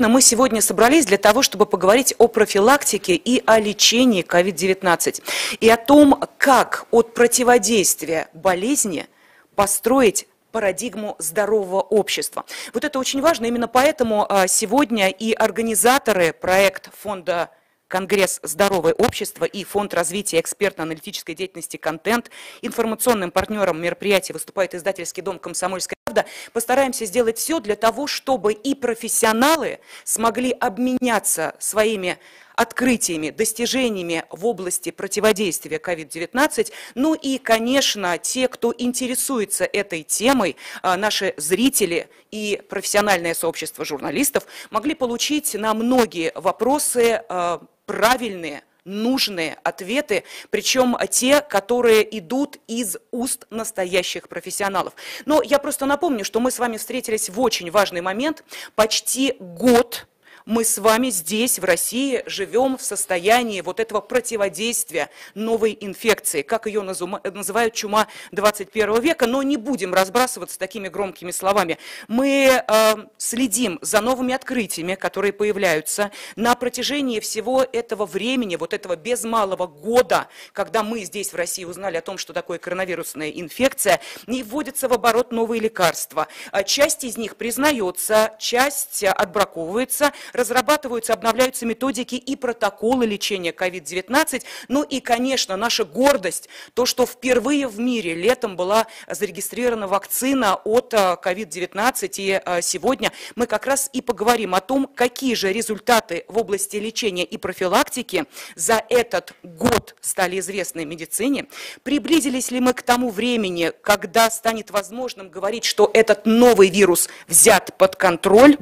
[0.00, 5.22] Мы сегодня собрались для того, чтобы поговорить о профилактике и о лечении COVID-19
[5.60, 9.06] и о том, как от противодействия болезни
[9.54, 12.44] построить парадигму здорового общества.
[12.72, 17.50] Вот это очень важно, именно поэтому а, сегодня и организаторы проекта фонда
[17.94, 22.28] Конгресс «Здоровое общество» и Фонд развития экспертно-аналитической деятельности «Контент».
[22.60, 26.28] Информационным партнером мероприятия выступает издательский дом «Комсомольская правда».
[26.52, 32.18] Постараемся сделать все для того, чтобы и профессионалы смогли обменяться своими
[32.54, 36.72] открытиями, достижениями в области противодействия COVID-19.
[36.94, 44.46] Ну и, конечно, те, кто интересуется этой темой, а, наши зрители и профессиональное сообщество журналистов
[44.70, 53.46] могли получить на многие вопросы а, правильные, нужные ответы, причем те, которые идут из уст
[53.50, 54.92] настоящих профессионалов.
[55.24, 58.44] Но я просто напомню, что мы с вами встретились в очень важный момент.
[58.74, 60.06] Почти год
[60.46, 66.66] мы с вами здесь, в России, живем в состоянии вот этого противодействия новой инфекции, как
[66.66, 71.78] ее называют чума 21 века, но не будем разбрасываться такими громкими словами.
[72.08, 78.96] Мы э, следим за новыми открытиями, которые появляются на протяжении всего этого времени, вот этого
[78.96, 84.00] без малого года, когда мы здесь в России узнали о том, что такое коронавирусная инфекция,
[84.26, 86.28] и вводятся в оборот новые лекарства.
[86.52, 94.42] А часть из них признается, часть отбраковывается, разрабатываются, обновляются методики и протоколы лечения COVID-19.
[94.68, 100.92] Ну и, конечно, наша гордость, то, что впервые в мире летом была зарегистрирована вакцина от
[100.92, 106.24] COVID-19, э, и э, сегодня мы как раз и поговорим о том, какие же результаты
[106.28, 108.24] в области лечения и профилактики
[108.56, 111.46] за этот год стали известны медицине,
[111.82, 117.76] приблизились ли мы к тому времени, когда станет возможным говорить, что этот новый вирус взят
[117.78, 118.58] под контроль,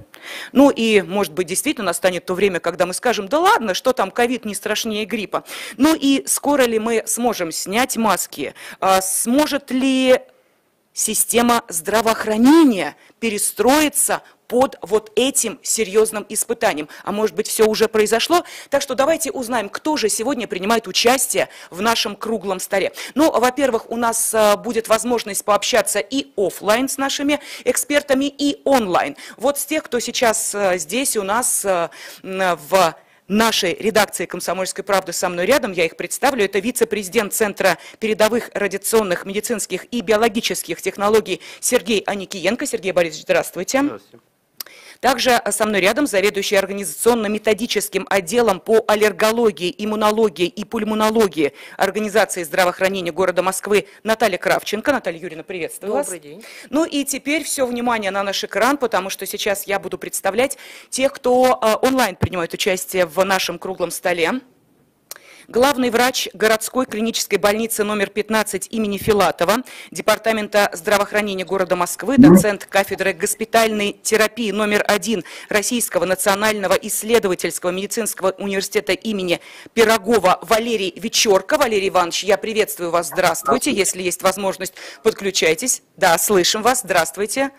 [0.52, 4.10] ну и, может быть, действительно настанет то время, когда мы скажем, да ладно, что там,
[4.10, 5.44] ковид не страшнее гриппа.
[5.76, 8.54] Ну и скоро ли мы сможем снять маски?
[8.80, 10.20] А сможет ли
[10.92, 14.22] система здравоохранения перестроиться
[14.52, 16.86] под вот этим серьезным испытанием.
[17.04, 18.44] А может быть, все уже произошло?
[18.68, 22.92] Так что давайте узнаем, кто же сегодня принимает участие в нашем круглом столе.
[23.14, 29.16] Ну, во-первых, у нас а, будет возможность пообщаться и офлайн с нашими экспертами, и онлайн.
[29.38, 31.90] Вот с тех, кто сейчас а, здесь у нас а,
[32.22, 32.94] в
[33.28, 39.24] нашей редакции «Комсомольской правды» со мной рядом, я их представлю, это вице-президент Центра передовых радиационных,
[39.24, 42.66] медицинских и биологических технологий Сергей Аникиенко.
[42.66, 43.82] Сергей Борисович, здравствуйте.
[43.82, 44.31] Здравствуйте.
[45.02, 53.42] Также со мной рядом заведующий организационно-методическим отделом по аллергологии, иммунологии и пульмонологии Организации здравоохранения города
[53.42, 54.92] Москвы Наталья Кравченко.
[54.92, 56.06] Наталья Юрьевна, приветствую Добрый вас.
[56.06, 56.44] Добрый день.
[56.70, 60.56] Ну и теперь все внимание на наш экран, потому что сейчас я буду представлять
[60.88, 64.40] тех, кто а, онлайн принимает участие в нашем круглом столе
[65.52, 73.12] главный врач городской клинической больницы номер 15 имени Филатова, Департамента здравоохранения города Москвы, доцент кафедры
[73.12, 79.40] госпитальной терапии номер один Российского национального исследовательского медицинского университета имени
[79.74, 81.58] Пирогова Валерий Вечерко.
[81.58, 85.82] Валерий Иванович, я приветствую вас, здравствуйте, если есть возможность, подключайтесь.
[85.98, 87.50] Да, слышим вас, здравствуйте.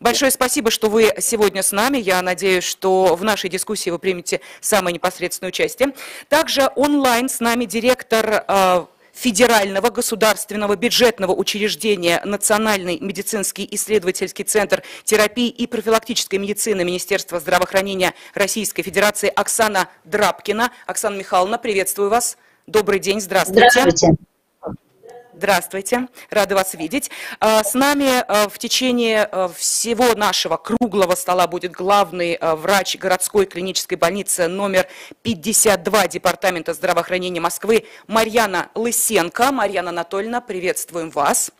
[0.00, 1.98] Большое спасибо, что вы сегодня с нами.
[1.98, 5.92] Я надеюсь, что в нашей дискуссии вы примете самое непосредственное участие.
[6.28, 15.48] Также онлайн с нами директор э, Федерального государственного бюджетного учреждения Национальный медицинский исследовательский центр терапии
[15.48, 20.70] и профилактической медицины Министерства здравоохранения Российской Федерации Оксана Драбкина.
[20.86, 22.38] Оксана Михайловна, приветствую вас.
[22.68, 23.70] Добрый день, здравствуйте.
[23.70, 24.27] Здравствуйте.
[25.38, 27.12] Здравствуйте, рада вас видеть.
[27.38, 33.46] А, с нами а, в течение а, всего нашего круглого стола будет главный врач городской
[33.46, 34.88] клинической больницы номер
[35.22, 39.52] 52 Департамента здравоохранения Москвы Марьяна Лысенко.
[39.52, 41.52] Марьяна Анатольевна, приветствуем вас.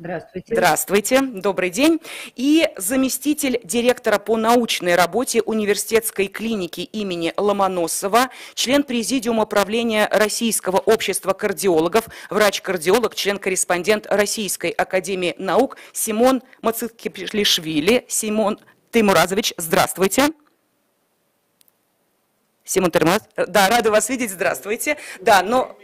[0.00, 0.54] Здравствуйте.
[0.54, 2.00] Здравствуйте, добрый день.
[2.34, 11.34] И заместитель директора по научной работе университетской клиники имени Ломоносова, член президиума правления Российского общества
[11.34, 18.06] кардиологов, врач-кардиолог, член-корреспондент Российской академии наук Симон Мацикиплишвили.
[18.08, 18.58] Симон
[18.92, 20.30] Тимуразович, здравствуйте.
[22.64, 24.96] Симон Тимуразович, да, рада вас видеть, здравствуйте.
[25.20, 25.76] Да, но...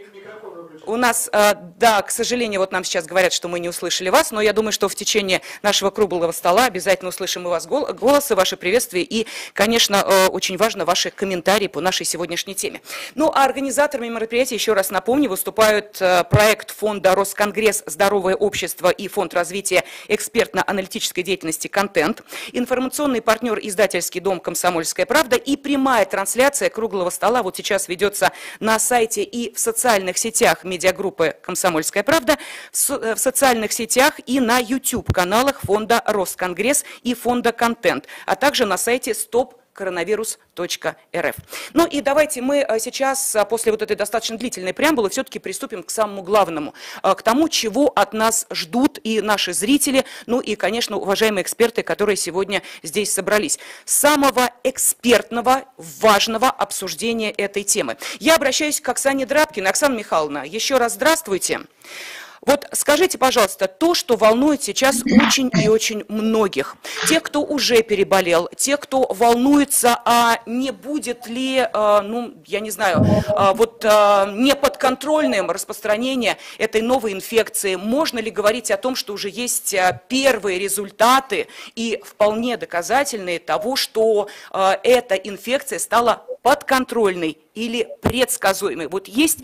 [0.85, 4.31] У нас, э, да, к сожалению, вот нам сейчас говорят, что мы не услышали вас,
[4.31, 8.57] но я думаю, что в течение нашего круглого стола обязательно услышим и вас голосы, ваши
[8.57, 12.81] приветствия и, конечно, э, очень важно ваши комментарии по нашей сегодняшней теме.
[13.15, 17.83] Ну, а организаторами мероприятия, еще раз напомню, выступают э, проект фонда «Росконгресс.
[17.85, 25.55] Здоровое общество» и Фонд развития экспертно-аналитической деятельности «Контент», информационный партнер издательский дом «Комсомольская правда» и
[25.55, 32.03] прямая трансляция круглого стола вот сейчас ведется на сайте и в социальных сетях медиагруппы «Комсомольская
[32.03, 32.37] правда»,
[32.71, 39.13] в социальных сетях и на YouTube-каналах фонда «Росконгресс» и фонда «Контент», а также на сайте
[39.13, 41.35] «Стоп коронавирус.рф.
[41.73, 45.83] Ну и давайте мы э, сейчас, э, после вот этой достаточно длительной преамбулы, все-таки приступим
[45.83, 50.55] к самому главному, э, к тому, чего от нас ждут и наши зрители, ну и,
[50.55, 53.59] конечно, уважаемые эксперты, которые сегодня здесь собрались.
[53.85, 57.97] Самого экспертного, важного обсуждения этой темы.
[58.19, 59.69] Я обращаюсь к Оксане Драбкиной.
[59.69, 61.37] Оксана Михайловна, еще раз здравствуйте.
[61.37, 62.26] Здравствуйте.
[62.45, 66.75] Вот скажите, пожалуйста, то, что волнует сейчас очень и очень многих,
[67.07, 72.69] тех, кто уже переболел, тех, кто волнуется, а не будет ли, э, ну, я не
[72.69, 73.87] знаю, э, вот э,
[74.35, 79.75] неподконтрольным распространение этой новой инфекции, можно ли говорить о том, что уже есть
[80.07, 88.87] первые результаты и вполне доказательные того, что эта инфекция стала подконтрольной или предсказуемой?
[88.87, 89.39] Вот есть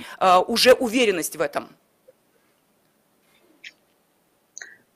[0.48, 1.69] уже уверенность в этом?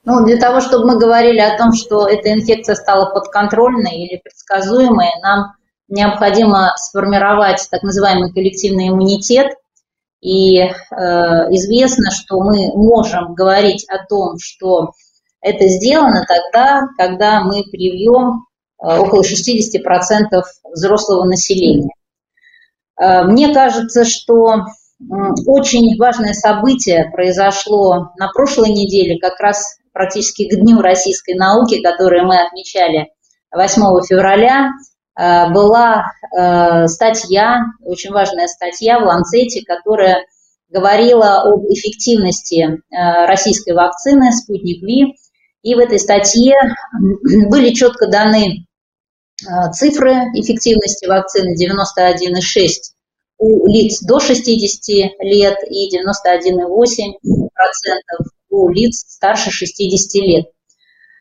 [0.09, 5.09] Ну, для того, чтобы мы говорили о том, что эта инфекция стала подконтрольной или предсказуемой,
[5.21, 5.55] нам
[5.89, 9.47] необходимо сформировать так называемый коллективный иммунитет.
[10.21, 14.93] И э, известно, что мы можем говорить о том, что
[15.41, 18.45] это сделано тогда, когда мы привьем
[18.81, 21.91] э, около 60% взрослого населения.
[22.97, 24.67] Э, мне кажется, что
[25.45, 32.21] очень важное событие произошло на прошлой неделе, как раз практически к Дню российской науки, который
[32.21, 33.09] мы отмечали
[33.51, 34.69] 8 февраля,
[35.19, 36.05] э, была
[36.37, 40.23] э, статья, очень важная статья в Ланцете, которая
[40.69, 45.15] говорила об эффективности э, российской вакцины «Спутник Ви».
[45.63, 46.53] И в этой статье
[47.49, 48.67] были четко даны
[49.71, 52.67] цифры эффективности вакцины 91,6
[53.39, 57.13] у лиц до 60 лет и 91,8%
[58.49, 60.45] у лиц старше 60 лет.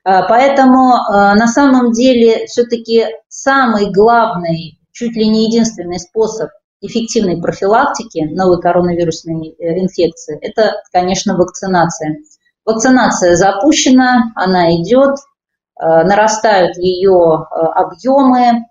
[0.06, 6.50] А, поэтому а, на самом деле все-таки самый главный, чуть ли не единственный способ
[6.80, 12.18] эффективной профилактики новой коронавирусной э, инфекции– это, конечно, вакцинация.
[12.64, 15.16] Вакцинация запущена, она идет,
[15.74, 18.66] а, нарастают ее объемы.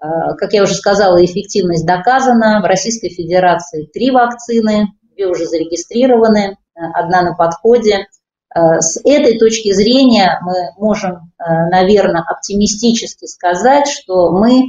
[0.00, 2.60] Как я уже сказала, эффективность доказана.
[2.62, 6.56] В Российской Федерации три вакцины, две уже зарегистрированы,
[6.94, 8.06] одна на подходе.
[8.54, 14.64] Э, с этой точки зрения мы можем, э, наверное, оптимистически сказать, что мы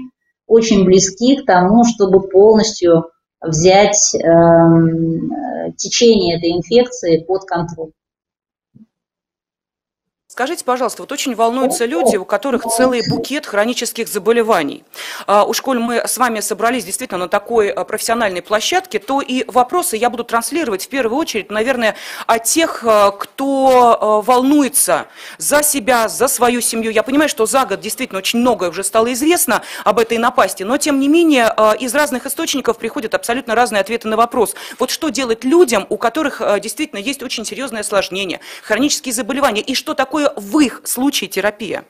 [0.47, 3.11] очень близки к тому, чтобы полностью
[3.41, 7.91] взять эм, э, течение этой инфекции под контроль.
[10.39, 14.85] Скажите, пожалуйста, вот очень волнуются люди, у которых целый букет хронических заболеваний.
[15.27, 19.43] А, уж коль мы с вами собрались действительно на такой а, профессиональной площадке, то и
[19.51, 25.07] вопросы я буду транслировать в первую очередь, наверное, о тех, а, кто волнуется
[25.37, 26.89] за себя, за свою семью.
[26.89, 30.77] Я понимаю, что за год действительно очень многое уже стало известно об этой напасти, но
[30.77, 34.55] тем не менее из разных источников приходят абсолютно разные ответы на вопрос.
[34.77, 39.93] Вот что делать людям, у которых действительно есть очень серьезное осложнение, хронические заболевания, и что
[39.93, 41.85] такое в их случае терапия?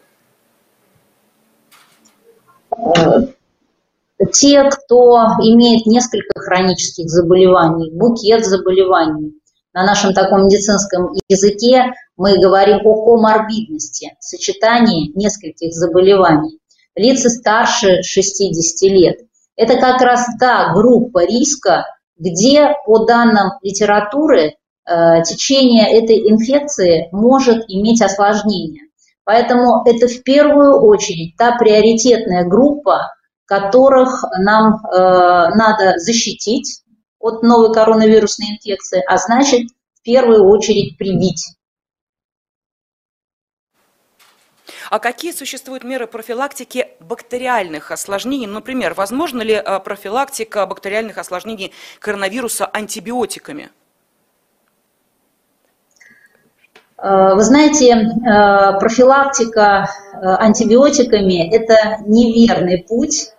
[4.34, 9.34] Те, кто имеет несколько хронических заболеваний, букет заболеваний,
[9.74, 16.60] на нашем таком медицинском языке мы говорим о коморбидности, сочетании нескольких заболеваний.
[16.96, 19.20] Лица старше 60 лет.
[19.56, 21.86] Это как раз та группа риска,
[22.18, 24.59] где, по данным литературы, Э,
[25.26, 28.90] течение этой инфекции может иметь осложнения.
[29.24, 33.14] Поэтому это в первую очередь та приоритетная группа,
[33.46, 34.98] которых нам э,
[35.56, 36.82] надо защитить
[37.20, 41.46] от новой коронавирусной инфекции, а значит, в первую очередь привить.
[44.90, 48.48] А какие существуют меры профилактики бактериальных осложнений?
[48.48, 53.66] Например, возможно ли э, профилактика бактериальных осложнений коронавируса антибиотиками?
[53.66, 53.70] Э,
[57.02, 63.32] вы знаете, э, профилактика э, антибиотиками– это неверный путь,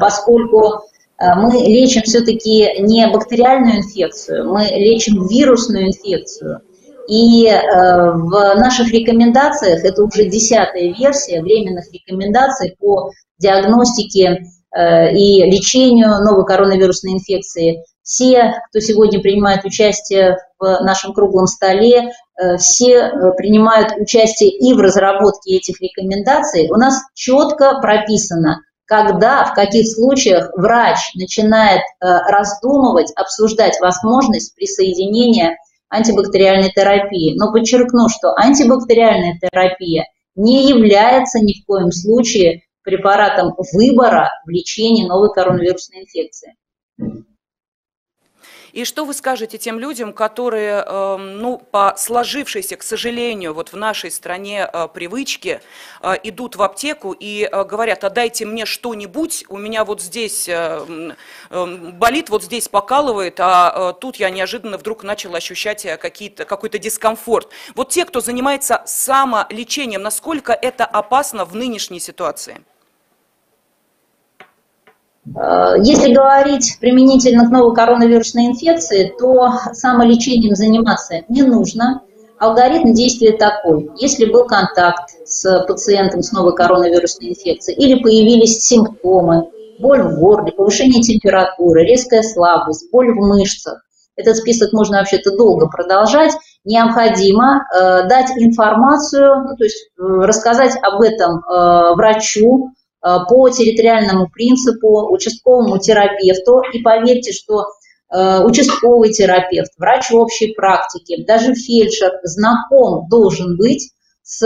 [0.00, 0.84] поскольку
[1.18, 6.62] мы лечим все-таки не бактериальную инфекцию, мы лечим вирусную инфекцию.
[7.08, 16.46] И в наших рекомендациях, это уже десятая версия временных рекомендаций по диагностике и лечению новой
[16.46, 22.10] коронавирусной инфекции, все, кто сегодня принимает участие в нашем круглом столе, э,
[22.58, 26.68] все э, принимают участие и в разработке этих рекомендаций.
[26.70, 35.56] У нас четко прописано, когда, в каких случаях врач начинает э, раздумывать, обсуждать возможность присоединения
[35.88, 37.36] антибактериальной терапии.
[37.38, 45.06] Но подчеркну, что антибактериальная терапия не является ни в коем случае препаратом выбора в лечении
[45.06, 46.54] новой коронавирусной инфекции.
[48.76, 53.76] И что вы скажете тем людям, которые, эм, ну, по сложившейся, к сожалению, вот в
[53.76, 55.62] нашей стране э, привычке,
[56.02, 60.46] э, идут в аптеку и э, говорят, а дайте мне что-нибудь, у меня вот здесь
[60.46, 61.14] эм,
[61.92, 67.48] болит, вот здесь покалывает, а тут я неожиданно вдруг начал ощущать какой-то дискомфорт.
[67.74, 72.60] Вот те, кто занимается самолечением, насколько это опасно в нынешней ситуации?
[75.34, 82.02] Э, если говорить применительно к новой коронавирусной инфекции, то самолечением заниматься не нужно.
[82.38, 83.90] Алгоритм действия такой.
[83.96, 90.52] Если был контакт с пациентом с новой коронавирусной инфекцией или появились симптомы, боль в горле,
[90.52, 93.82] повышение температуры, резкая слабость, боль в мышцах,
[94.16, 96.32] этот список можно вообще-то долго продолжать,
[96.64, 104.28] необходимо э, дать информацию, ну, то есть э, рассказать об этом э, врачу, по территориальному
[104.28, 106.62] принципу участковому терапевту.
[106.72, 107.66] И поверьте, что
[108.12, 114.40] э, участковый терапевт, врач общей практики, даже фельдшер знаком должен быть с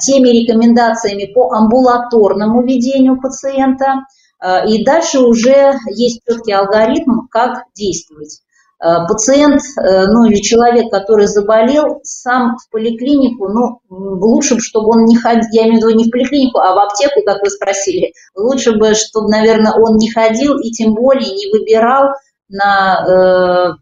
[0.00, 4.04] теми рекомендациями по амбулаторному ведению пациента.
[4.42, 8.40] Э, и дальше уже есть четкий алгоритм, как действовать.
[8.80, 15.04] Э, пациент, э, ну или человек, который заболел, сам в поликлинику, ну, лучше, чтобы он
[15.04, 18.12] не ходил, я имею в виду не в поликлинику, а в аптеку, как вы спросили,
[18.36, 22.10] лучше бы, чтобы, наверное, он не ходил и тем более не выбирал
[22.48, 23.72] на, э,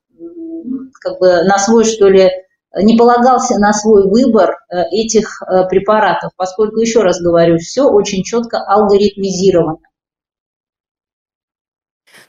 [1.02, 2.30] как бы, на свой, что ли,
[2.74, 4.56] не полагался на свой выбор
[4.90, 9.78] этих препаратов, поскольку, еще раз говорю, все очень четко алгоритмизировано.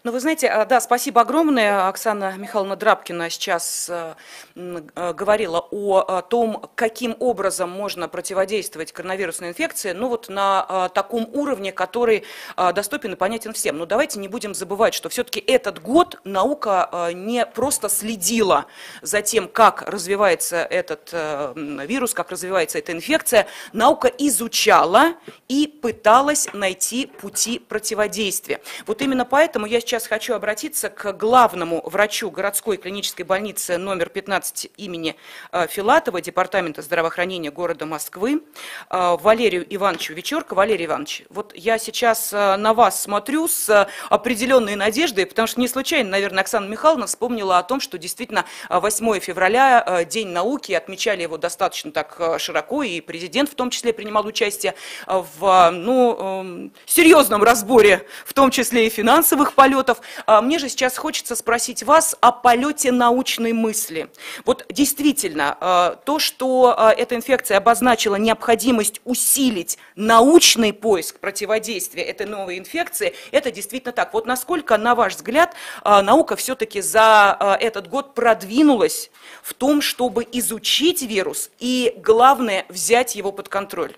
[0.07, 1.89] Ну, вы знаете, а, да, спасибо огромное.
[1.89, 4.13] Оксана Михайловна Драбкина сейчас э,
[4.55, 11.73] э, говорила о том, каким образом можно противодействовать коронавирусной инфекции, ну вот на таком уровне,
[11.73, 12.23] который
[12.55, 13.79] доступен и понятен всем.
[13.79, 18.65] Но давайте не будем забывать, что все-таки этот год наука не просто следила
[19.01, 21.53] за тем, как развивается этот э,
[21.85, 25.15] вирус, как развивается эта инфекция, наука изучала
[25.49, 28.61] и пыталась найти пути противодействия.
[28.85, 34.09] Вот именно поэтому я сейчас сейчас хочу обратиться к главному врачу городской клинической больницы номер
[34.09, 35.15] 15 имени
[35.51, 38.43] э, Филатова, Департамента здравоохранения города Москвы,
[38.91, 40.53] э, Валерию Ивановичу Вечерко.
[40.53, 45.67] Валерий Иванович, вот я сейчас э, на вас смотрю с определенной надеждой, потому что не
[45.67, 51.37] случайно, наверное, Оксана Михайловна вспомнила о том, что действительно 8 февраля, День науки, отмечали его
[51.37, 54.75] достаточно так широко, и президент в том числе принимал участие
[55.07, 60.01] в ну, эм, серьезном разборе, в том числе и финансовых полетов, полетов.
[60.25, 64.09] А, мне же сейчас хочется спросить вас о полете научной мысли.
[64.45, 72.25] Вот действительно, а, то, что а, эта инфекция обозначила необходимость усилить научный поиск противодействия этой
[72.25, 74.13] новой инфекции, это действительно так.
[74.13, 79.09] Вот насколько, на ваш взгляд, наука все-таки за этот год продвинулась
[79.41, 83.95] в том, чтобы изучить вирус и, главное, взять его под контроль?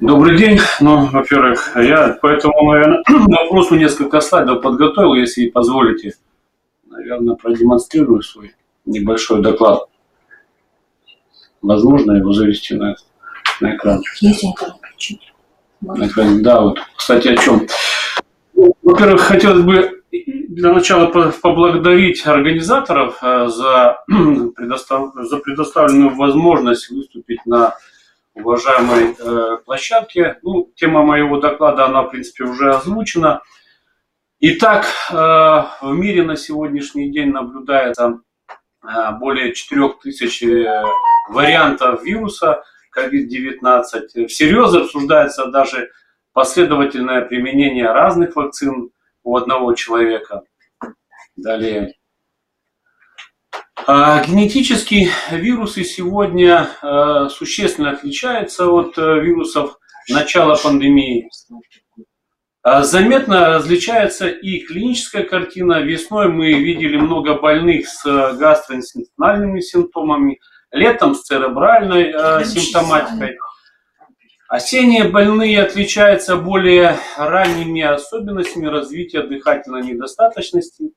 [0.00, 0.58] Добрый день.
[0.80, 6.14] Ну, во-первых, я поэтому, наверное, вопросу несколько слайдов подготовил, если позволите.
[6.86, 8.54] Наверное, продемонстрирую свой
[8.86, 9.88] небольшой доклад.
[11.62, 12.94] Возможно его завести на,
[13.60, 14.02] на экран?
[14.20, 14.48] Если
[15.80, 16.42] на экране.
[16.42, 17.66] Да, вот, кстати, о чем.
[18.54, 23.98] Во-первых, хотелось бы для начала поблагодарить организаторов э, за,
[24.56, 25.12] предостав...
[25.14, 27.74] за предоставленную возможность выступить на
[28.40, 30.38] уважаемой э, площадке.
[30.42, 33.42] Ну, тема моего доклада, она, в принципе, уже озвучена.
[34.40, 38.20] Итак, э, в мире на сегодняшний день наблюдается
[38.82, 40.82] э, более 4000 э,
[41.28, 42.62] вариантов вируса
[42.96, 44.26] COVID-19.
[44.28, 45.90] Всерьез обсуждается даже
[46.32, 48.90] последовательное применение разных вакцин
[49.24, 50.42] у одного человека.
[51.36, 51.97] Далее.
[53.90, 59.78] А, генетические вирусы сегодня а, существенно отличаются от э, вирусов
[60.10, 61.30] начала пандемии.
[62.62, 65.80] А, заметно различается и клиническая картина.
[65.80, 68.04] Весной мы видели много больных с
[68.34, 70.38] гастроинтестинальными симптомами,
[70.70, 73.38] летом с церебральной э, симптоматикой.
[74.50, 80.92] Осенние больные отличаются более ранними особенностями развития дыхательной недостаточности.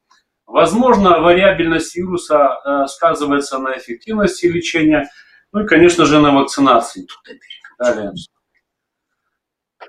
[0.51, 5.10] Возможно, вариабельность вируса э, сказывается на эффективности лечения,
[5.53, 7.08] ну и, конечно же, на вакцинации.
[7.79, 8.12] Далее.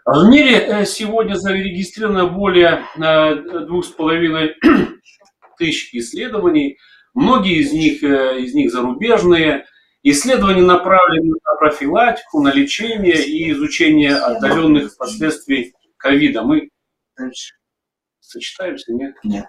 [0.04, 4.54] В мире э, сегодня зарегистрировано более э, двух с половиной
[5.58, 6.78] тысяч исследований.
[7.12, 9.66] Многие из них, э, из них зарубежные.
[10.04, 16.42] Исследования направлены на профилактику, на лечение и изучение отдаленных последствий ковида.
[16.42, 16.68] Мы
[18.20, 19.16] сочетаемся, нет?
[19.24, 19.46] Нет.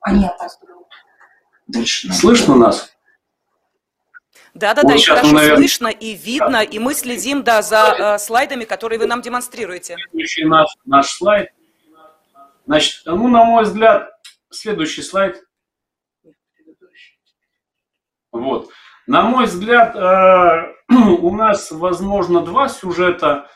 [0.00, 0.86] Они опаздывают.
[1.66, 2.12] Дальше.
[2.12, 2.92] Слышно нас?
[4.54, 5.56] Да-да-да, вот и хорошо наверное...
[5.56, 9.96] слышно, и видно, и мы следим, да, за э, слайдами, которые вы нам демонстрируете.
[10.10, 11.50] Следующий наш, наш слайд.
[12.66, 14.10] Значит, ну, на мой взгляд,
[14.50, 15.42] следующий слайд.
[18.32, 18.70] Вот.
[19.06, 23.48] На мой взгляд, э, у нас, возможно, два сюжета.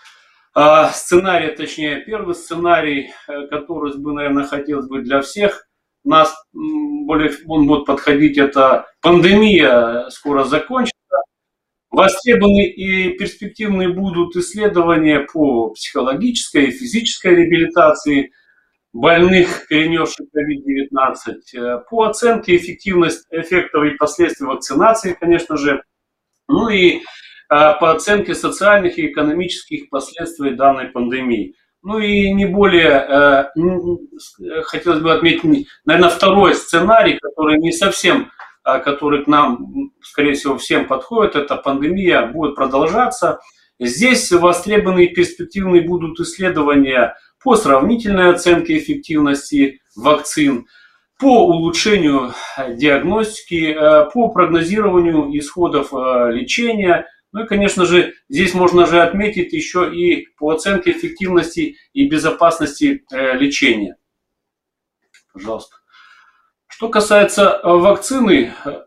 [0.55, 5.67] Э, сценарий, точнее, первый сценарий, э, который бы, наверное, хотелось бы для всех
[6.05, 10.93] нас более он будет подходить, это пандемия скоро закончится.
[11.91, 18.33] Востребованы и перспективные будут исследования по психологической и физической реабилитации
[18.93, 25.83] больных, перенесших COVID-19, по оценке эффективности эффектов и последствий вакцинации, конечно же,
[26.49, 27.03] ну и
[27.49, 31.55] а, по оценке социальных и экономических последствий данной пандемии.
[31.83, 38.31] Ну и не более, э, хотелось бы отметить, наверное, второй сценарий, который не совсем,
[38.65, 43.41] э, который к нам, скорее всего, всем подходит, это пандемия будет продолжаться.
[43.81, 50.67] Здесь востребованы и перспективные будут исследования по сравнительной оценке эффективности вакцин,
[51.19, 52.33] по улучшению
[52.77, 59.93] диагностики, э, по прогнозированию исходов лечения– ну и, конечно же, здесь можно же отметить еще
[59.93, 63.97] и по оценке эффективности и безопасности э, лечения.
[65.33, 65.77] Пожалуйста.
[66.69, 68.83] Что касается э, вакцины, э,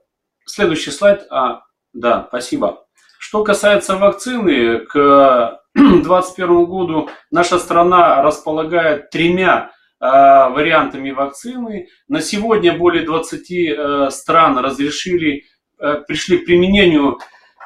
[0.45, 1.25] следующий слайд.
[1.31, 2.85] А, да, спасибо.
[3.17, 11.87] Что касается вакцины, к 2021 году наша страна располагает тремя вариантами вакцины.
[12.07, 15.45] На сегодня более 20 стран разрешили,
[15.79, 17.17] пришли к применению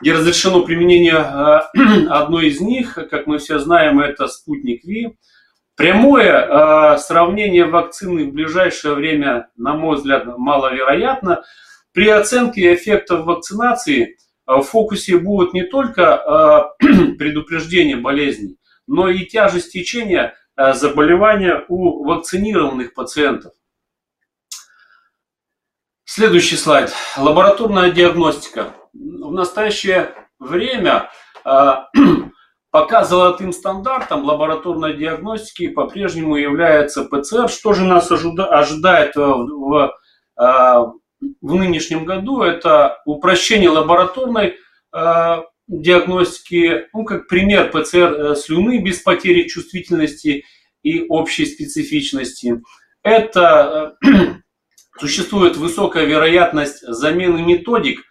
[0.01, 5.17] где разрешено применение э, одной из них, как мы все знаем, это спутник Ви.
[5.75, 11.43] Прямое э, сравнение вакцины в ближайшее время, на мой взгляд, маловероятно.
[11.93, 18.57] При оценке эффектов вакцинации э, в фокусе будет не только предупреждение болезней,
[18.87, 20.35] но и тяжесть течения
[20.73, 23.53] заболевания у вакцинированных пациентов.
[26.03, 26.91] Следующий слайд.
[27.15, 31.09] Лабораторная диагностика в настоящее время
[31.43, 31.87] а,
[32.71, 37.49] пока золотым стандартом лабораторной диагностики по-прежнему является ПЦР.
[37.49, 39.93] Что же нас ожидает в, в,
[40.35, 40.85] а,
[41.41, 42.41] в нынешнем году?
[42.41, 44.55] Это упрощение лабораторной
[44.91, 50.43] а, диагностики, ну, как пример ПЦР э, слюны без потери чувствительности
[50.81, 52.61] и общей специфичности.
[53.03, 54.07] Это э,
[54.99, 58.01] существует высокая вероятность замены методик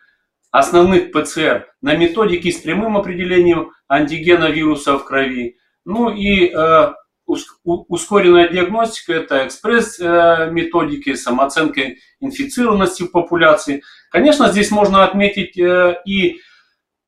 [0.51, 5.59] основных ПЦР на методики с прямым определением антигена вируса в крови.
[5.85, 6.93] Ну и э,
[7.65, 13.83] ускоренная диагностика– это экспресс-методики, самооценка инфицированности в популяции.
[14.11, 16.41] Конечно, здесь можно отметить э, и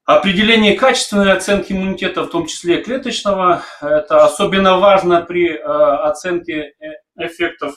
[0.05, 3.63] определение качественной оценки иммунитета, в том числе клеточного.
[3.81, 7.77] Это особенно важно при э, оценке э, эффектов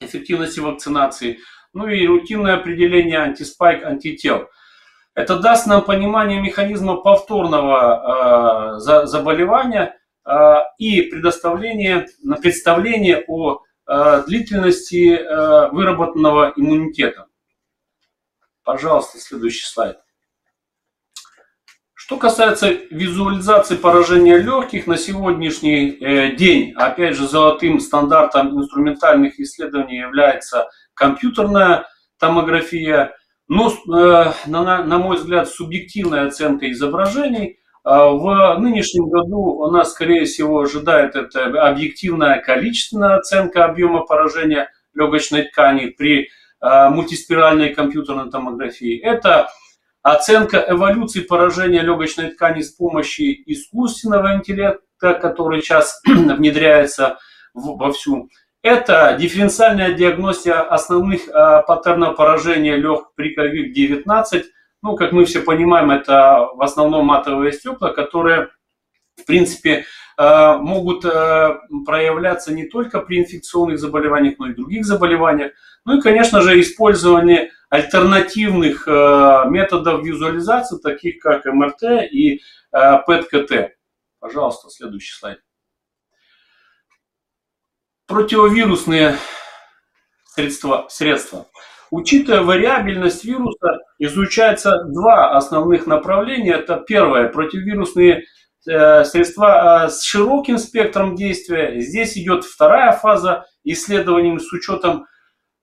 [0.00, 1.38] эффективности вакцинации.
[1.72, 4.48] Ну и рутинное определение антиспайк, антител.
[5.18, 10.30] Это даст нам понимание механизма повторного э, заболевания э,
[10.78, 12.06] и предоставление,
[12.40, 15.18] представление о э, длительности
[15.74, 17.26] выработанного иммунитета.
[18.62, 19.98] Пожалуйста, следующий слайд.
[21.94, 30.68] Что касается визуализации поражения легких, на сегодняшний день, опять же, золотым стандартом инструментальных исследований является
[30.94, 31.86] компьютерная
[32.20, 33.16] томография–
[33.48, 37.58] но, э, на, на мой взгляд, субъективная оценка изображений.
[37.82, 44.70] А в нынешнем году у нас, скорее всего, ожидает это объективная количественная оценка объема поражения
[44.94, 46.28] легочной ткани при
[46.60, 48.98] э, мультиспиральной компьютерной томографии.
[48.98, 49.48] Это
[50.02, 54.34] оценка эволюции поражения легочной ткани с помощью искусственного
[54.98, 57.18] который сейчас внедряется
[57.54, 58.28] вовсю.
[58.68, 64.44] Это дифференциальная диагностика основных э, паттернов поражения легких при COVID-19.
[64.82, 68.50] Ну, как мы все понимаем, это в основном матовые стекла, которые,
[69.16, 69.86] в принципе,
[70.18, 75.52] э, могут э, проявляться не только при инфекционных заболеваниях, но и других заболеваниях.
[75.86, 83.76] Ну и, конечно же, использование альтернативных методов визуализации, таких как МРТ и ПЭТ-КТ.
[84.20, 85.38] Пожалуйста, следующий слайд.
[88.08, 89.18] Противовирусные
[90.24, 90.86] средства.
[90.88, 91.46] средства.
[91.90, 96.54] Учитывая вариабельность вируса, изучается два основных направления.
[96.54, 98.24] Это первое, противовирусные
[98.66, 101.80] э, средства э, с широким спектром действия.
[101.82, 105.04] Здесь идет вторая фаза исследований с учетом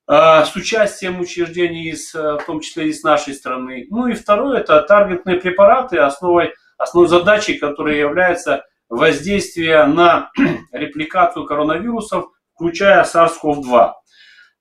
[0.07, 3.87] э, с участием учреждений, из, в том числе и с нашей страны.
[3.89, 10.29] Ну и второе, это таргетные препараты, основой основной задачей, которая является воздействие на
[10.71, 13.91] репликацию коронавирусов, включая SARS-CoV-2.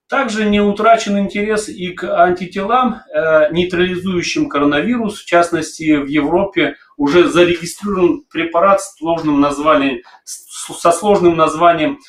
[0.09, 5.23] Также не утрачен интерес и к антителам, э, нейтрализующим коронавирус.
[5.23, 12.01] В частности, в Европе уже зарегистрирован препарат с сложным названием, со сложным названием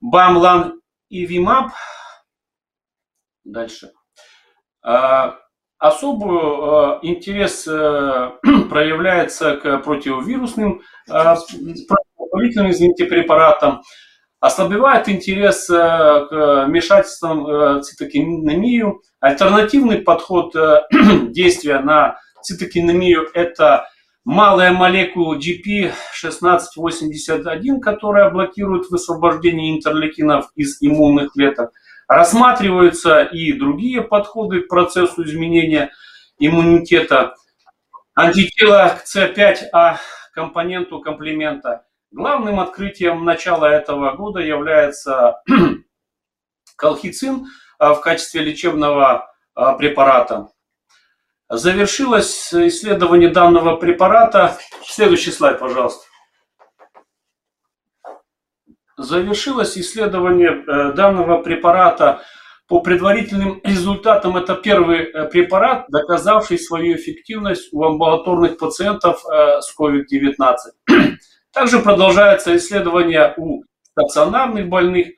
[0.00, 1.70] Бамлан и Вимаб.
[3.44, 3.92] Дальше.
[4.82, 5.38] А,
[5.84, 8.30] Особый э, интерес э,
[8.70, 10.80] проявляется к противовирусным,
[11.10, 11.34] э,
[12.70, 13.82] извините, препаратам.
[14.44, 19.00] Ослабевает интерес к вмешательствам цитокинемию.
[19.20, 20.54] Альтернативный подход
[21.30, 23.86] действия на цитокинемию– это
[24.24, 31.72] малая молекула GP1681, которая блокирует высвобождение интерлейкинов из иммунных клеток–
[32.06, 35.90] Рассматриваются и другие подходы к процессу изменения
[36.38, 37.34] иммунитета.
[38.14, 39.96] Антитела к С5А
[40.32, 41.86] компоненту комплемента.
[42.14, 45.42] Главным открытием начала этого года является
[46.76, 47.46] колхицин
[47.80, 50.46] а, в качестве лечебного а, препарата.
[51.48, 54.56] Завершилось исследование данного препарата.
[54.84, 56.06] Следующий слайд, пожалуйста
[58.96, 62.22] завершилось исследование э, данного препарата
[62.68, 64.36] по предварительным результатам.
[64.36, 70.56] Это первый э, препарат, доказавший свою эффективность у амбулаторных пациентов э, с COVID-19.
[71.54, 73.62] Также продолжается исследование у
[73.92, 75.08] стационарных больных.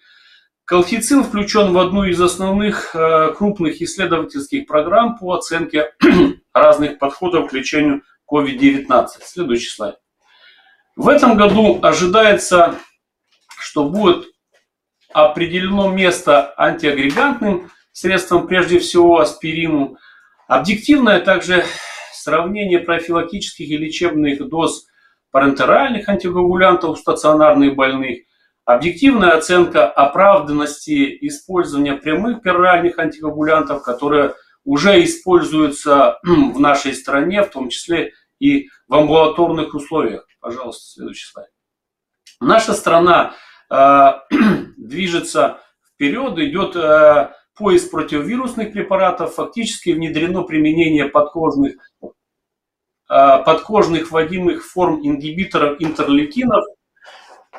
[0.64, 2.94] Колхицин включен в одну из основных
[3.36, 5.92] крупных исследовательских программ по оценке
[6.52, 9.06] разных подходов к лечению COVID-19.
[9.22, 9.96] Следующий слайд.
[10.96, 12.78] В этом году ожидается
[13.58, 14.26] что будет
[15.12, 19.96] определено место антиагрегантным средством, прежде всего аспирину.
[20.46, 21.64] Объективное также
[22.12, 24.86] сравнение профилактических и лечебных доз
[25.36, 28.20] парентеральных антикоагулянтов у стационарных больных,
[28.64, 37.68] объективная оценка оправданности использования прямых пероральных антикоагулянтов, которые уже используются в нашей стране, в том
[37.68, 40.26] числе и в амбулаторных условиях.
[40.40, 41.48] Пожалуйста, следующий слайд.
[42.40, 43.34] Наша страна
[43.70, 44.12] Э,
[44.76, 45.60] движется
[45.94, 51.74] вперед, идет э, поиск противовирусных препаратов, фактически внедрено применение подкожных,
[53.08, 56.64] подкожных вводимых форм ингибиторов интерлейкинов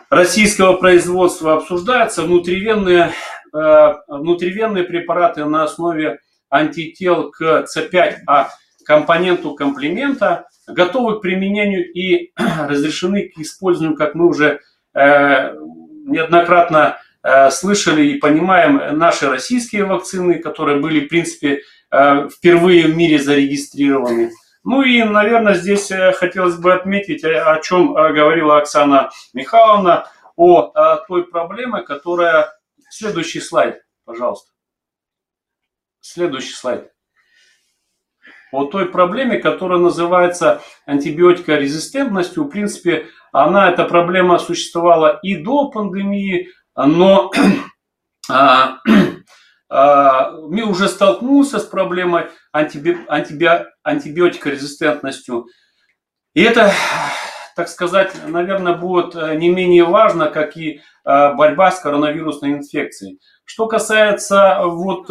[0.09, 1.55] российского производства.
[1.55, 3.11] Обсуждаются внутривенные,
[3.53, 8.47] внутривенные препараты на основе антител к С5А
[8.85, 12.31] компоненту комплемента, готовы к применению и
[12.67, 14.59] разрешены к использованию, как мы уже
[16.07, 22.95] неоднократно э, слышали и понимаем наши российские вакцины, которые были, в принципе, э, впервые в
[22.95, 24.31] мире зарегистрированы.
[24.69, 31.25] Ну и, наверное, здесь э, хотелось бы отметить, о чем говорила Оксана Михайловна, о той
[31.25, 32.53] проблеме, которая...
[32.89, 34.51] Следующий слайд, пожалуйста.
[36.01, 36.91] Следующий слайд.
[38.51, 42.43] О той проблеме, которая называется антибиотикорезистентностью.
[42.43, 47.31] В принципе, она, эта проблема существовала и до пандемии, но
[48.29, 48.79] а,
[49.69, 53.49] мир уже столкнулся с проблемой антиби, антиби,
[53.83, 55.47] антибиотикорезистентностью.
[56.33, 56.71] И это,
[57.55, 63.19] так сказать, наверное, будет не менее важно, как и борьба с коронавирусной инфекцией.
[63.43, 65.09] Что касается вот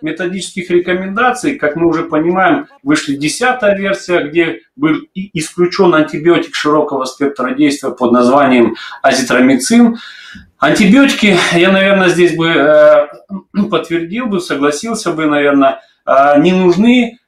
[0.00, 7.54] методических рекомендаций, как мы уже понимаем, вышли десятая версия, где был исключен антибиотик широкого спектра
[7.54, 9.98] действия под названием азитромицин.
[10.64, 13.08] Антибиотики, я, наверное, здесь бы э,
[13.70, 17.18] подтвердил бы, согласился бы, наверное, э, не нужны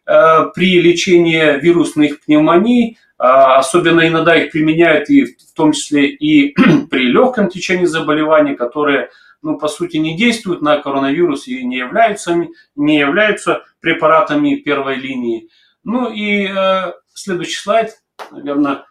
[0.55, 6.55] при лечении вирусных пневмоний, особенно иногда их применяют и в том числе и
[6.91, 9.09] при легком течении заболеваний, которые
[9.47, 12.35] ну, по сути, не действуют на коронавирус и не являются,
[12.75, 15.49] не являются препаратами первой линии.
[15.85, 17.93] Ну и э, следующий слайд,
[18.33, 18.87] наверное,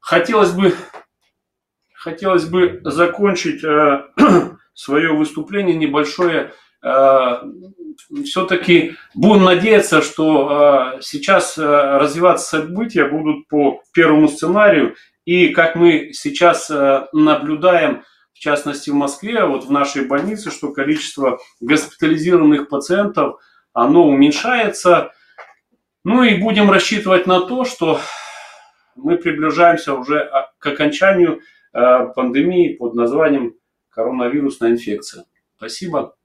[0.00, 0.74] хотелось бы,
[2.00, 4.04] хотелось бы закончить э,
[4.74, 6.52] свое выступление небольшое.
[6.82, 7.42] Э,
[8.24, 14.96] все-таки будем надеяться, что э, сейчас э, развиваться события будут по первому сценарию.
[15.26, 20.72] И как мы сейчас э, наблюдаем, в частности в Москве, вот в нашей больнице, что
[20.72, 23.38] количество госпитализированных пациентов,
[23.74, 25.12] оно уменьшается.
[26.02, 28.00] Ну и будем рассчитывать на то, что
[28.96, 33.54] мы приближаемся уже к окончанию пандемии под названием
[33.90, 35.24] коронавирусная инфекция.
[35.56, 36.16] Спасибо.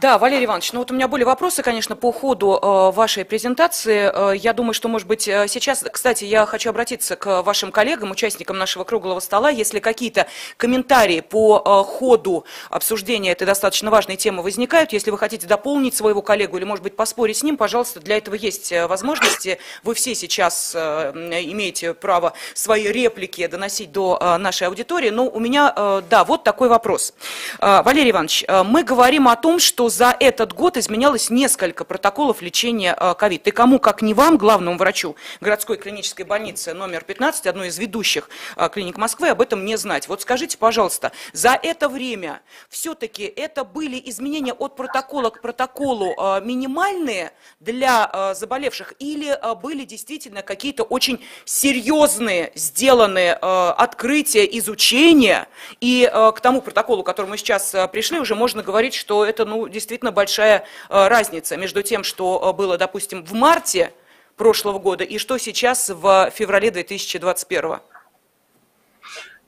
[0.00, 4.32] Да, Валерий Иванович, ну вот у меня были вопросы, конечно, по ходу э, вашей презентации.
[4.32, 8.12] Э, я думаю, что, может быть, э, сейчас, кстати, я хочу обратиться к вашим коллегам,
[8.12, 9.50] участникам нашего круглого стола.
[9.50, 15.96] Если какие-то комментарии по ходу обсуждения этой достаточно важной темы возникают, если вы хотите дополнить
[15.96, 19.58] своего коллегу или, может быть, поспорить с ним, пожалуйста, для этого есть возможности.
[19.82, 25.10] Вы все сейчас имеете право свои реплики доносить до нашей аудитории.
[25.10, 27.14] Но у меня, да, вот такой вопрос.
[27.58, 33.14] Валерий Иванович, мы говорим о том, что за этот год изменялось несколько протоколов лечения э,
[33.14, 33.46] ковид.
[33.46, 38.28] И кому, как не вам, главному врачу городской клинической больницы номер 15, одной из ведущих
[38.56, 40.08] э, клиник Москвы, об этом не знать.
[40.08, 46.40] Вот скажите, пожалуйста, за это время все-таки это были изменения от протокола к протоколу э,
[46.44, 55.48] минимальные для заболевших или были действительно какие-то очень серьезные сделанные открытия, изучения,
[55.80, 60.12] и к тому протоколу, к которому сейчас пришли, уже можно говорить, что это, ну, действительно
[60.12, 63.92] большая э, разница между тем, что э, было, допустим, в марте
[64.36, 67.76] прошлого года и что сейчас в феврале 2021.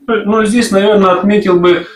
[0.06, 1.86] Ну, здесь, наверное, отметил бы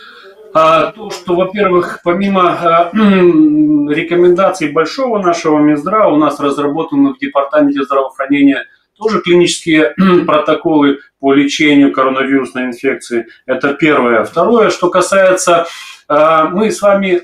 [0.53, 7.83] а, то, что, во-первых, помимо а, рекомендаций большого нашего Минздрава, у нас разработаны в Департаменте
[7.83, 8.65] здравоохранения
[8.97, 9.93] тоже клинические
[10.25, 13.27] протоколы по лечению коронавирусной инфекции.
[13.45, 14.23] Это первое.
[14.23, 15.67] Второе, что касается
[16.07, 17.21] мы с вами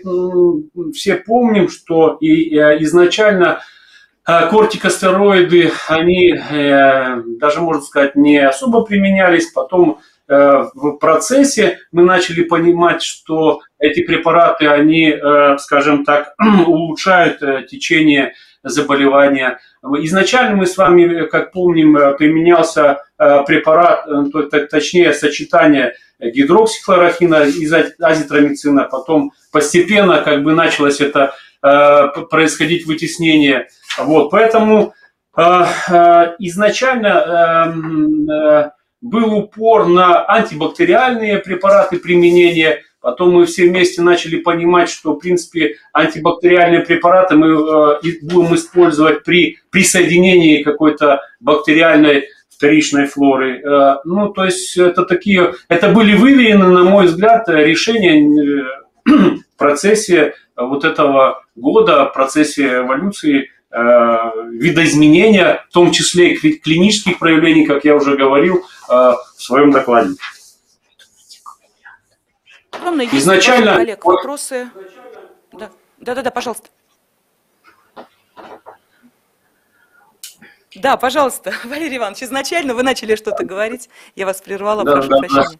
[0.91, 3.61] все помним, что и э, изначально
[4.23, 9.51] а, кортикостероиды, они э, даже, можно сказать, не особо применялись.
[9.51, 15.15] Потом э, в процессе мы начали понимать, что эти препараты, они,
[15.57, 16.35] скажем так,
[16.67, 19.59] улучшают течение заболевания.
[19.83, 24.05] Изначально мы с вами, как помним, применялся препарат,
[24.69, 33.67] точнее сочетание гидроксихлорохина из азитромицина, потом постепенно как бы началось это э, происходить вытеснение.
[33.97, 34.93] Вот, поэтому
[35.35, 38.63] э, э, изначально
[39.01, 45.77] был упор на антибактериальные препараты применения, потом мы все вместе начали понимать, что, в принципе,
[45.91, 52.25] антибактериальные препараты мы будем использовать при присоединении какой-то бактериальной
[52.61, 53.59] вторичной флоры.
[53.59, 59.11] Э, ну, то есть это такие, это были выверены, на мой взгляд, решения э,
[59.55, 63.77] в процессе вот этого года, в процессе эволюции э,
[64.51, 70.15] видоизменения, в том числе и клинических проявлений, как я уже говорил в своем докладе.
[73.13, 73.77] Изначально...
[73.77, 74.69] Олег, вопросы?
[75.53, 75.69] Да,
[75.99, 76.67] да, да, пожалуйста.
[80.75, 85.17] Да, пожалуйста, Валерий Иванович, изначально вы начали что-то говорить, я вас прервала, да, прошу да,
[85.19, 85.59] прощения.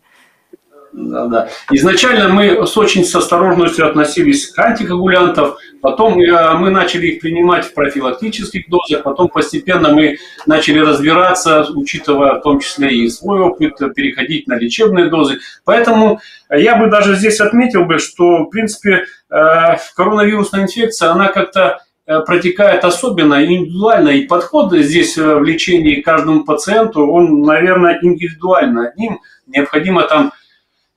[0.93, 1.49] Да, да.
[1.71, 7.65] Изначально мы с очень с осторожностью относились к антикоагулянтам, потом э, мы начали их принимать
[7.65, 13.77] в профилактических дозах, потом постепенно мы начали разбираться, учитывая в том числе и свой опыт,
[13.95, 15.39] переходить на лечебные дозы.
[15.63, 16.19] Поэтому
[16.49, 22.83] я бы даже здесь отметил бы, что в принципе э, коронавирусная инфекция, она как-то протекает
[22.83, 28.89] особенно индивидуально, и подход здесь э, в лечении каждому пациенту, он, наверное, индивидуально.
[28.89, 30.31] Одним необходимо там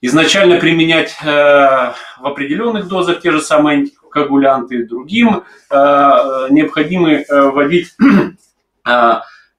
[0.01, 7.95] изначально применять э, в определенных дозах те же самые антикоагулянты, другим необходимо вводить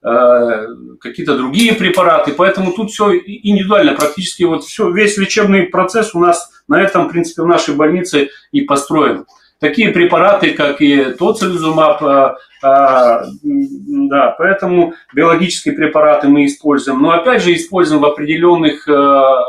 [0.00, 6.50] какие-то другие препараты, поэтому тут все индивидуально, практически вот все, весь лечебный процесс у нас
[6.68, 9.26] на этом, в принципе, в нашей больнице и построен.
[9.58, 17.42] Такие препараты, как и тоцилизумаб, а, а, да, поэтому биологические препараты мы используем, но опять
[17.42, 19.44] же используем в определенных а,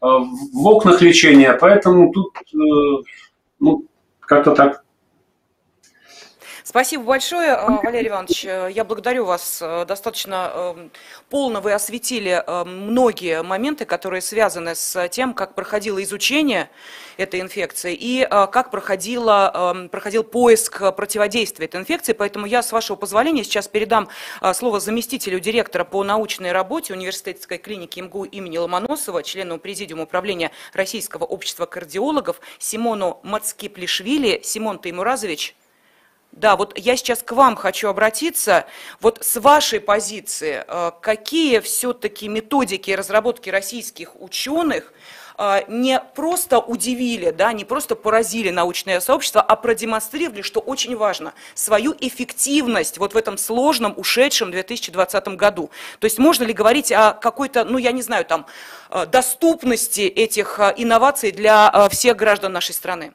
[0.00, 2.34] в окнах лечения, поэтому тут
[3.58, 3.84] ну,
[4.20, 4.84] как-то так.
[6.68, 8.44] Спасибо большое, э, Валерий Иванович.
[8.44, 9.60] Э, я благодарю вас.
[9.62, 10.76] Э, достаточно
[11.30, 16.68] полно вы осветили многие моменты, которые связаны с тем, как проходило изучение
[17.16, 22.12] этой инфекции и как проходило, проходил поиск противодействия этой инфекции.
[22.12, 24.08] Поэтому я, с вашего позволения, сейчас передам
[24.52, 31.24] слово заместителю директора по научной работе университетской клиники МГУ имени Ломоносова, члену президиума управления Российского
[31.24, 34.40] общества кардиологов Симону Мацкиплишвили.
[34.42, 35.56] Симон Таймуразович,
[36.38, 38.66] да, вот я сейчас к вам хочу обратиться.
[39.00, 44.92] Вот с вашей позиции, э, какие все-таки методики разработки российских ученых
[45.36, 51.34] э, не просто удивили, да, не просто поразили научное сообщество, а продемонстрировали, что очень важно,
[51.54, 55.70] свою эффективность вот в этом сложном, ушедшем 2020 году.
[55.98, 58.46] То есть можно ли говорить о какой-то, ну я не знаю, там,
[58.90, 63.12] э, доступности этих инноваций для всех граждан нашей страны?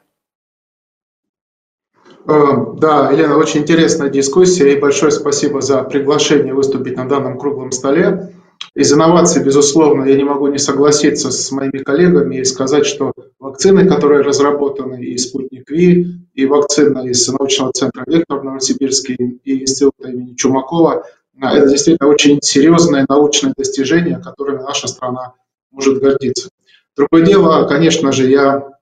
[2.26, 7.70] Э, да, Елена, очень интересная дискуссия и большое спасибо за приглашение выступить на данном круглом
[7.70, 8.32] столе.
[8.74, 13.86] Из инноваций, безусловно, я не могу не согласиться с моими коллегами и сказать, что вакцины,
[13.86, 20.08] которые разработаны, и «Спутник Ви», и вакцина из научного центра «Вектор» в Новосибирске, и института
[20.08, 21.04] имени Чумакова,
[21.40, 25.34] э, это действительно очень серьезное научное достижение, которыми наша страна
[25.70, 26.48] может гордиться.
[26.96, 28.74] Другое дело, конечно же, я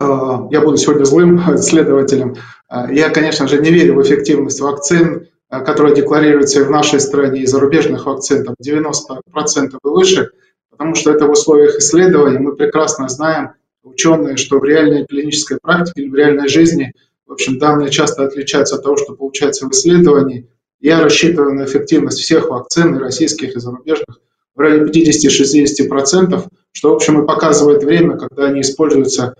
[0.00, 2.36] я буду сегодня злым следователем.
[2.70, 7.00] Э, я, конечно же, не верю в эффективность вакцин, э, которая декларируется и в нашей
[7.00, 10.30] стране, и зарубежных вакцин, там 90% и выше,
[10.70, 12.38] потому что это в условиях исследований.
[12.38, 16.92] Мы прекрасно знаем, ученые, что в реальной клинической практике или в реальной жизни,
[17.26, 20.48] в общем, данные часто отличаются от того, что получается в исследовании.
[20.80, 24.20] Я рассчитываю на эффективность всех вакцин, и российских, и зарубежных,
[24.54, 29.34] в районе 50-60%, что, в общем, и показывает время, когда они используются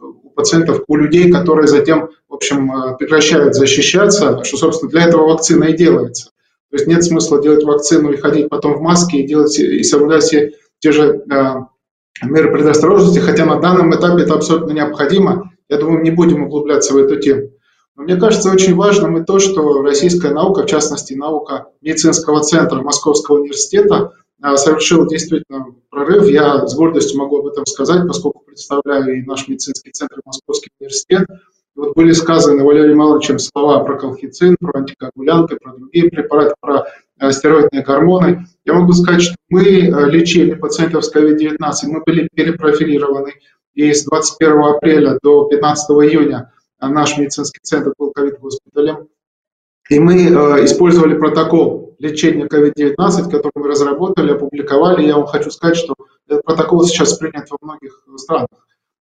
[0.00, 5.28] у пациентов, у людей, которые затем, в общем, а, прекращают защищаться, что, собственно, для этого
[5.28, 6.30] вакцина и делается.
[6.70, 10.24] То есть нет смысла делать вакцину и ходить потом в маске и делать и соблюдать
[10.24, 11.54] все те же э,
[12.22, 15.50] меры предосторожности, хотя на данном этапе это абсолютно необходимо.
[15.68, 17.50] Я думаю, не будем углубляться в эту тему.
[17.96, 22.80] Но мне кажется, очень важным и то, что российская наука, в частности наука медицинского центра
[22.80, 24.12] Московского университета, а,
[24.56, 26.28] совершил действительно прорыв.
[26.28, 31.26] Я с гордостью могу об этом сказать, поскольку представляю и наш медицинский центр Московский университет.
[31.74, 36.86] Вот были сказаны Валерием Ивановичем слова про колхицин, про антикоагулянты, про другие препараты, про
[37.20, 38.46] э, стероидные гормоны.
[38.64, 43.32] Я могу сказать, что мы э, лечили пациентов с COVID-19, мы были перепрофилированы,
[43.74, 49.08] и с 21 апреля до 15 июня наш медицинский центр был ковид-госпиталем.
[49.88, 55.06] И мы э, использовали протокол лечения COVID-19, который мы разработали, опубликовали.
[55.06, 55.94] Я вам хочу сказать, что
[56.28, 58.48] этот протокол сейчас принят во многих странах.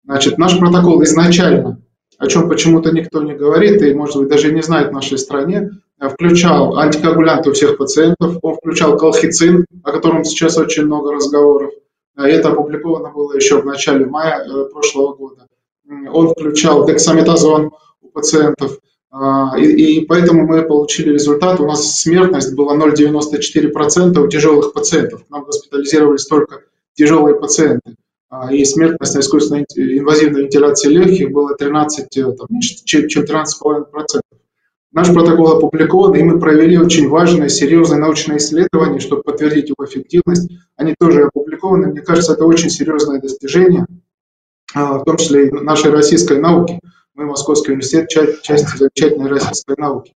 [0.05, 1.81] Значит, наш протокол изначально,
[2.17, 5.71] о чем почему-то никто не говорит и, может быть, даже не знает в нашей стране,
[5.99, 11.71] э, включал антикоагулянты у всех пациентов, он включал колхицин, о котором сейчас очень много разговоров.
[12.17, 15.47] Э, это опубликовано было еще в начале мая э, прошлого года.
[16.11, 18.77] Он включал дексаметазон у пациентов,
[19.57, 21.59] и, и поэтому мы получили результат.
[21.59, 25.23] У нас смертность была 0,94% у тяжелых пациентов.
[25.29, 26.61] Нам госпитализировались только
[26.95, 27.95] тяжелые пациенты.
[28.29, 34.21] А, и смертность на искусственной инвазивной вентиляции легких была 13, э, там, чем 13,5%.
[34.91, 40.49] Наш протокол опубликован, и мы провели очень важное, серьезное научное исследование, чтобы подтвердить его эффективность.
[40.77, 41.87] Они тоже опубликованы.
[41.87, 43.85] Мне кажется, это очень серьезное достижение,
[44.73, 46.79] а, в том числе и нашей российской науки.
[47.15, 50.15] Мы, Московский университет, часть замечательной российской науки.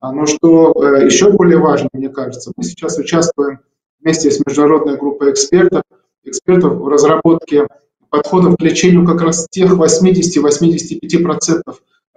[0.00, 3.58] А, но что э, еще более важно, мне кажется, мы сейчас участвуем
[4.00, 5.82] вместе с международной группой экспертов,
[6.24, 7.66] экспертов в разработке
[8.08, 11.60] подходов к лечению как раз тех 80-85%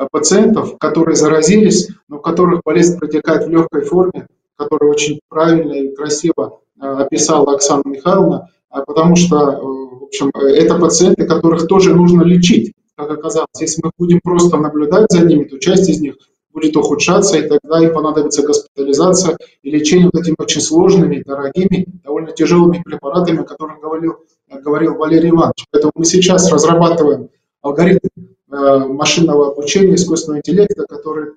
[0.09, 5.93] пациентов, которые заразились, но у которых болезнь протекает в легкой форме, которую очень правильно и
[5.93, 11.93] красиво э, описала Оксана Михайловна, а потому что, э, в общем, это пациенты, которых тоже
[11.93, 12.71] нужно лечить
[13.07, 13.59] как оказалось.
[13.59, 16.15] Если мы будем просто наблюдать за ними, то часть из них
[16.53, 22.31] будет ухудшаться, и тогда им понадобится госпитализация и лечение вот этими очень сложными, дорогими, довольно
[22.31, 24.17] тяжелыми препаратами, о которых говорил,
[24.49, 25.65] говорил Валерий Иванович.
[25.71, 27.29] Поэтому мы сейчас разрабатываем
[27.61, 28.07] алгоритм
[28.51, 31.33] э, машинного обучения, искусственного интеллекта, который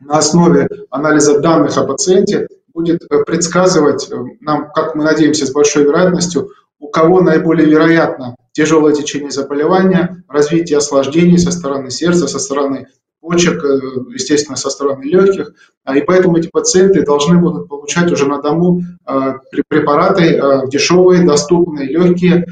[0.00, 5.52] на основе анализа данных о пациенте будет э, предсказывать э, нам, как мы надеемся, с
[5.52, 12.38] большой вероятностью, у кого наиболее вероятно тяжелое течение заболевания, развитие осложнений со стороны сердца, со
[12.38, 12.88] стороны
[13.20, 13.80] почек, э,
[14.12, 15.52] естественно, со стороны легких.
[15.84, 19.34] А, и поэтому эти пациенты должны будут получать уже на дому э,
[19.68, 22.46] препараты э, дешевые, доступные, легкие,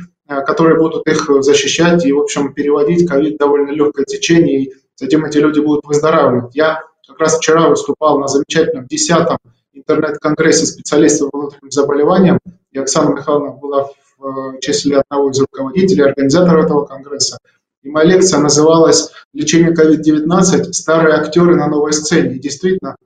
[0.47, 5.39] которые будут их защищать и, в общем, переводить ковид довольно легкое течение, и затем эти
[5.39, 6.55] люди будут выздоравливать.
[6.55, 9.39] Я как раз вчера выступал на замечательном 10-м
[9.73, 12.39] интернет-конгрессе специалистов по внутренним заболеваниям,
[12.73, 13.89] и Оксана Михайловна была
[14.19, 17.39] в э, числе одного из руководителей, организаторов этого конгресса.
[17.83, 20.73] И моя лекция называлась «Лечение COVID-19.
[20.73, 22.35] Старые актеры на новой сцене».
[22.35, 22.97] И действительно,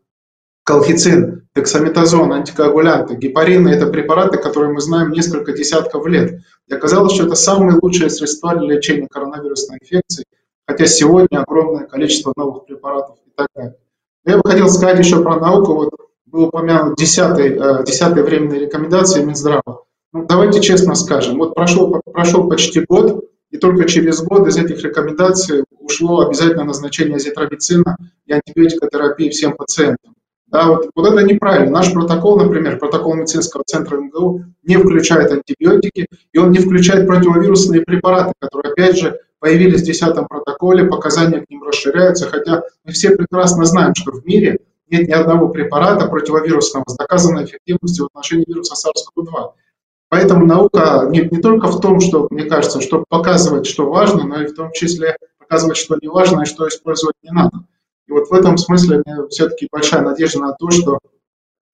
[0.64, 6.40] колхицин, дексаметазон, антикоагулянты, гепарины– это препараты, которые мы знаем несколько десятков лет.
[6.68, 10.24] И оказалось, что это самые лучшие средства для лечения коронавирусной инфекции,
[10.66, 13.76] хотя сегодня огромное количество новых препаратов и так далее.
[14.24, 15.74] Я бы хотел сказать еще про науку.
[15.74, 15.90] Вот
[16.26, 19.84] был упомянут 10 10 временной рекомендации Минздрава.
[20.12, 24.82] Ну, давайте честно скажем, вот прошел, прошел почти год, и только через год из этих
[24.82, 27.96] рекомендаций ушло обязательное назначение азитромицина
[28.26, 30.14] и антибиотикотерапии всем пациентам.
[30.46, 31.70] Да, вот, вот это неправильно.
[31.70, 37.80] Наш протокол, например, протокол медицинского центра МГУ не включает антибиотики, и он не включает противовирусные
[37.80, 43.16] препараты, которые, опять же, появились в 10 протоколе, показания к ним расширяются, хотя мы все
[43.16, 44.58] прекрасно знаем, что в мире
[44.90, 49.52] нет ни одного препарата противовирусного с доказанной эффективностью в отношении вируса SARS-CoV-2.
[50.12, 54.42] Поэтому наука не, не только в том, что, мне кажется, чтобы показывать, что важно, но
[54.42, 57.64] и в том числе показывать, что не важно и что использовать не надо.
[58.06, 60.98] И вот в этом смысле меня все-таки большая надежда на то, что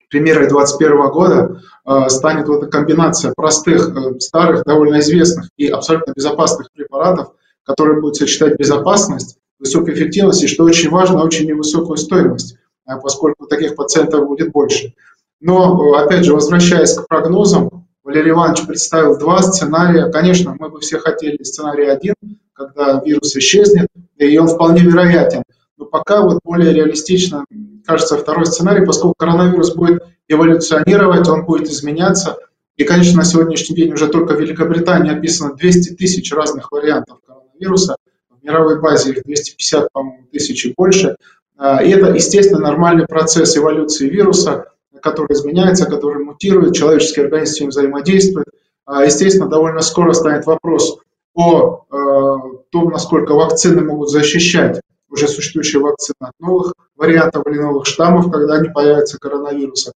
[0.09, 6.13] примерой 2021 года э, станет вот эта комбинация простых, э, старых, довольно известных и абсолютно
[6.13, 7.33] безопасных препаратов,
[7.63, 12.55] которые будут сочетать безопасность, высокую эффективность и, что очень важно, очень невысокую стоимость,
[12.87, 14.93] э, поскольку таких пациентов будет больше.
[15.41, 17.79] Но, э, опять же, возвращаясь к прогнозам,
[18.09, 20.09] Валерий Иванович представил два сценария.
[20.09, 22.15] Конечно, мы бы все хотели сценарий один,
[22.53, 23.85] когда вирус исчезнет,
[24.17, 25.43] и он вполне вероятен.
[25.77, 27.45] Но пока вот более реалистично
[27.85, 32.37] кажется второй сценарий, поскольку коронавирус будет эволюционировать, он будет изменяться.
[32.77, 37.95] И, конечно, на сегодняшний день уже только в Великобритании описано 200 тысяч разных вариантов коронавируса.
[38.31, 41.15] В мировой базе их 250, по-моему, тысяч и больше.
[41.57, 44.65] А, и это, естественно, нормальный процесс эволюции вируса
[45.01, 48.47] который изменяется, который мутирует, человеческий организм с ним взаимодействует.
[48.85, 50.99] А, естественно, довольно скоро станет вопрос
[51.35, 52.35] о э,
[52.71, 58.55] том, насколько вакцины могут защищать уже существующие вакцины от новых вариантов или новых штаммов, когда
[58.55, 59.93] они появятся коронавируса.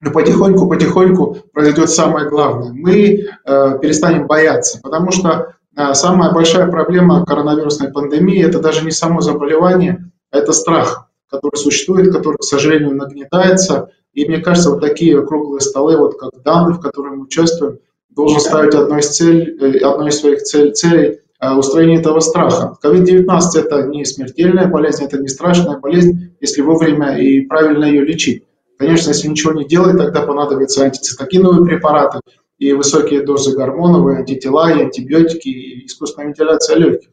[0.00, 2.72] Но потихоньку-потихоньку произойдет самое главное.
[2.72, 8.92] Мы э, перестанем бояться, потому что э, самая большая проблема коронавирусной пандемии– это даже не
[8.92, 14.80] само заболевание, а это страх, который существует, который, к сожалению, нагнетается, и мне кажется, вот
[14.80, 17.78] такие круглые столы, вот как данные, в которых мы участвуем,
[18.10, 22.76] должен ставить одной из, цель, э, одной из своих цель, целей э, устранение этого страха.
[22.82, 28.42] COVID-19 это не смертельная болезнь, это не страшная болезнь, если вовремя и правильно ее лечить.
[28.76, 32.18] Конечно, если ничего не делать, тогда понадобятся антицитокиновые препараты
[32.58, 37.10] и высокие дозы гормонов, и антитела, и антибиотики, и искусственная вентиляция легких.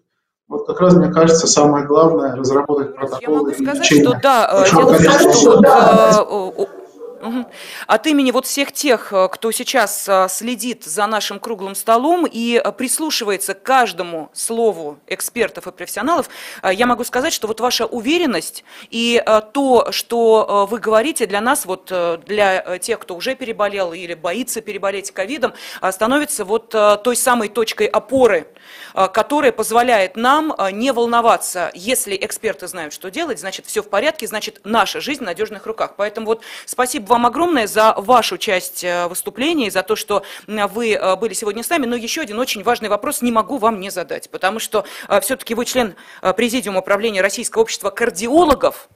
[0.48, 4.04] Вот как раз, мне кажется, самое главное разработать протоколы Я могу сказать, лечения.
[4.04, 6.85] что да, дело в том, что э,
[7.26, 7.46] Угу.
[7.88, 12.62] От имени вот всех тех, э, кто сейчас э, следит за нашим круглым столом и
[12.64, 16.30] э, прислушивается к каждому слову экспертов и профессионалов,
[16.64, 19.24] я могу сказать, что вот ваша уверенность и
[19.54, 21.92] то, что вы говорите для нас, вот
[22.26, 25.54] для тех, кто уже переболел или боится переболеть ковидом,
[25.92, 28.48] становится вот той самой точкой опоры,
[28.94, 31.72] которая позволяет нам не волноваться.
[31.74, 35.94] Если эксперты знают, что делать, значит, все в порядке, значит, наша жизнь в надежных руках.
[35.98, 40.94] Поэтому вот спасибо вам огромное за вашу часть э, выступления и за то, что вы
[40.94, 41.86] э, были сегодня с нами.
[41.86, 45.56] Но еще один очень важный вопрос не могу вам не задать, потому что э, все-таки
[45.56, 45.96] вы член
[46.36, 48.90] Президиума управления Российского общества кардиологов.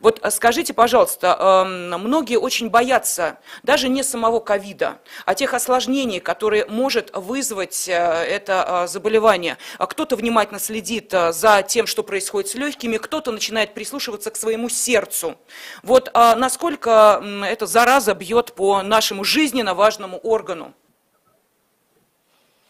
[0.00, 6.20] Вот э, скажите, пожалуйста, эм, многие очень боятся даже не самого ковида, а тех осложнений,
[6.20, 9.58] которые может вызвать э, это э, заболевание.
[9.78, 14.68] А кто-то внимательно следит за тем, что происходит с легкими, кто-то начинает прислушиваться к своему
[14.68, 15.36] сердцу.
[15.82, 20.74] Вот а насколько эта зараза бьет по нашему жизненно важному органу?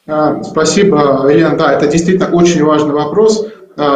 [0.06, 1.56] А, спасибо, Елена.
[1.56, 3.46] Да, это действительно очень важный вопрос.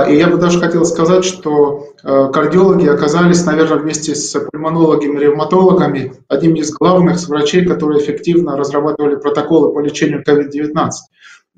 [0.09, 6.55] И я бы даже хотел сказать, что кардиологи оказались, наверное, вместе с пульмонологами, ревматологами, одним
[6.55, 10.90] из главных врачей, которые эффективно разрабатывали протоколы по лечению COVID-19.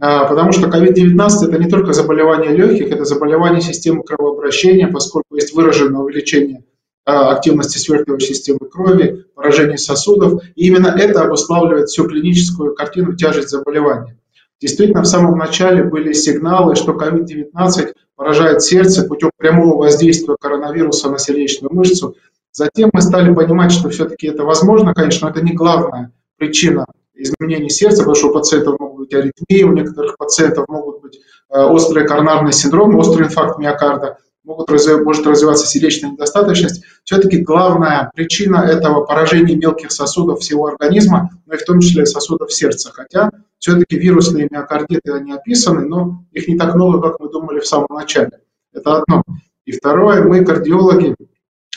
[0.00, 5.54] А, потому что COVID-19 это не только заболевание легких, это заболевание системы кровообращения, поскольку есть
[5.54, 6.64] выраженное увеличение
[7.04, 10.42] а, активности сверхновой системы крови, поражение сосудов.
[10.56, 14.18] И именно это обуславливает всю клиническую картину, тяжесть заболевания.
[14.60, 21.18] Действительно, в самом начале были сигналы, что COVID-19 поражает сердце путем прямого воздействия коронавируса на
[21.18, 22.16] сердечную мышцу.
[22.52, 27.70] Затем мы стали понимать, что все-таки это возможно, конечно, но это не главная причина изменений
[27.70, 32.06] сердца, потому что у пациентов могут быть аритмии, у некоторых пациентов могут быть э, острые
[32.06, 34.18] коронарные синдромы, острый инфаркт миокарда.
[34.44, 36.84] Могут может развиваться сердечная недостаточность.
[37.04, 42.52] Все-таки главная причина этого поражения мелких сосудов всего организма, но и в том числе сосудов
[42.52, 42.90] сердца.
[42.92, 47.66] Хотя все-таки вирусные миокардиты, они описаны, но их не так много, как мы думали в
[47.66, 48.30] самом начале.
[48.72, 49.22] Это одно.
[49.64, 51.16] И второе, мы, кардиологи,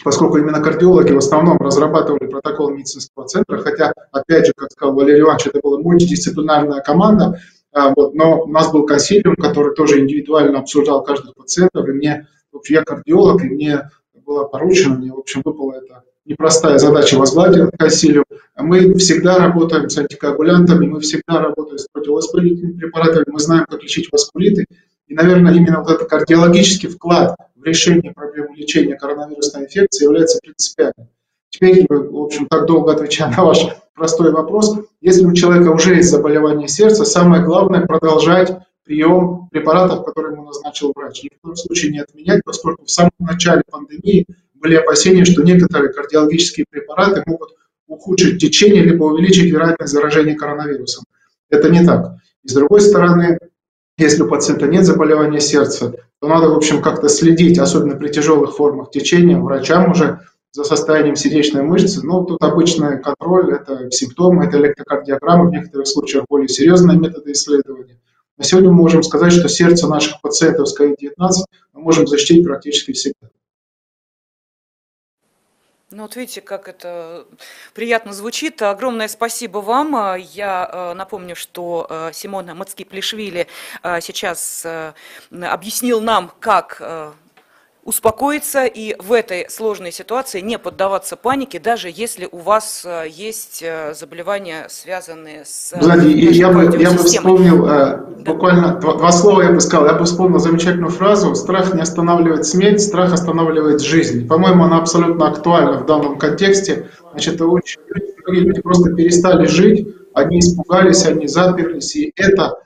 [0.04, 5.22] поскольку именно кардиологи в основном разрабатывали протокол медицинского центра, хотя, опять же, как сказал Валерий
[5.22, 7.40] Иванович, это была мультидисциплинарная команда,
[7.74, 12.28] а, вот, но у нас был консилиум, который тоже индивидуально обсуждал каждых пациентов, и мне,
[12.58, 13.90] общем, я кардиолог, и мне
[14.26, 18.26] было поручено, мне, в общем, выпала эта непростая задача возглавить консилиум.
[18.58, 24.12] Мы всегда работаем с антикоагулянтами, мы всегда работаем с противовоспалительными препаратами, мы знаем, как лечить
[24.12, 24.66] васкулиты,
[25.08, 31.08] и, наверное, именно вот этот кардиологический вклад в решение проблемы лечения коронавирусной инфекции является принципиальным.
[31.50, 36.10] Теперь, в общем, так долго отвечая на ваш простой вопрос, если у человека уже есть
[36.10, 38.52] заболевание сердца, самое главное продолжать
[38.88, 41.24] прием препаратов, которые ему назначил врач.
[41.24, 44.26] Ни в коем случае не отменять, поскольку в самом начале пандемии
[44.56, 47.50] были опасения, что некоторые кардиологические препараты могут
[47.88, 51.04] ухудшить течение либо увеличить вероятность заражения коронавирусом.
[51.50, 52.16] Это не так.
[52.44, 53.38] И с другой стороны,
[53.98, 58.56] если у пациента нет заболевания сердца, то надо, в общем, как-то следить, особенно при тяжелых
[58.56, 60.22] формах течения, врачам уже
[60.52, 62.02] за состоянием сердечной мышцы.
[62.04, 68.00] Ну, тут обычный контроль, это симптомы, это электрокардиограмма, в некоторых случаях более серьезные методы исследования.
[68.38, 71.16] На сегодня мы можем сказать, что сердце наших пациентов с COVID-19
[71.74, 73.30] мы можем защитить практически всегда.
[75.90, 77.26] Ну вот видите, как это
[77.74, 78.62] приятно звучит.
[78.62, 80.18] Огромное спасибо вам.
[80.18, 83.48] Я э, напомню, что э, Симона Мацки-Плешвили
[84.02, 84.66] сейчас
[85.32, 87.16] объяснил нам, как
[87.88, 93.64] успокоиться и в этой сложной ситуации не поддаваться панике, даже если у вас э, есть
[93.64, 95.72] э, заболевания, связанные с...
[95.72, 98.06] Э, Знаете, я бы, я бы вспомнил, да.
[98.26, 102.46] буквально два, два слова я бы сказал, я бы вспомнил замечательную фразу «Страх не останавливает
[102.46, 104.28] смерть, страх останавливает жизнь».
[104.28, 106.90] По-моему, она абсолютно актуальна в данном контексте.
[107.12, 107.80] Значит, очень
[108.26, 112.58] многие люди просто перестали жить, они испугались, они заперлись, и это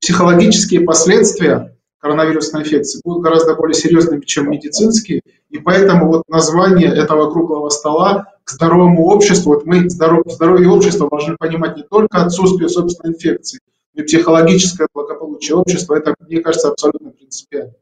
[0.00, 5.22] психологические последствия коронавирусной инфекции будут гораздо более серьезными, чем медицинские.
[5.50, 11.08] И поэтому вот название этого круглого стола к здоровому обществу, вот мы здоров, здоровье общества
[11.08, 13.60] должны понимать не только отсутствие собственной инфекции,
[13.94, 15.94] но и психологическое благополучие общества.
[15.94, 17.74] Это, мне кажется, абсолютно принципиально.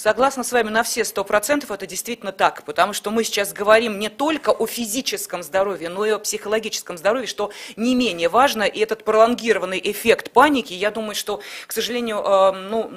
[0.00, 3.98] Согласна с вами на все сто процентов, это действительно так, потому что мы сейчас говорим
[3.98, 8.78] не только о физическом здоровье, но и о психологическом здоровье, что не менее важно, и
[8.78, 12.92] этот пролонгированный эффект паники, я думаю, что, к сожалению, э, ну,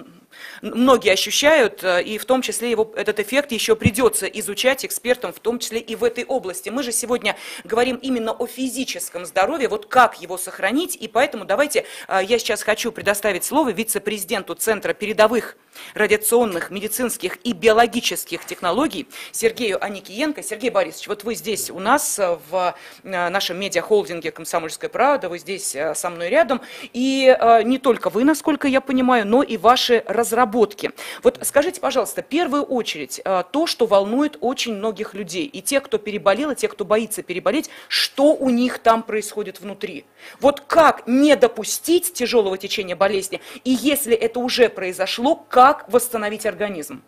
[0.62, 5.40] многие ощущают, э, и в том числе его, этот эффект еще придется изучать экспертам, в
[5.40, 6.70] том числе и в этой области.
[6.70, 11.86] Мы же сегодня говорим именно о физическом здоровье, вот как его сохранить, и поэтому давайте
[12.08, 15.58] э, я сейчас хочу предоставить слово вице-президенту Центра передовых
[15.94, 20.44] радиационных, медицинских и биологических технологий Сергею Аникиенко.
[20.44, 25.76] Сергей Борисович, вот вы здесь у нас э, в нашем медиахолдинге «Комсомольская правда», вы здесь
[25.96, 26.62] со мной рядом,
[26.94, 30.92] и не только вы, насколько я понимаю, но и ваши разработки.
[31.24, 35.84] Вот скажите, пожалуйста, в первую очередь, э, то, что волнует очень многих людей, и тех,
[35.84, 40.06] кто переболел, и тех, кто боится переболеть, что у них там происходит внутри?
[40.40, 47.02] Вот как не допустить тяжелого течения болезни, и если это уже произошло, как восстановить организм?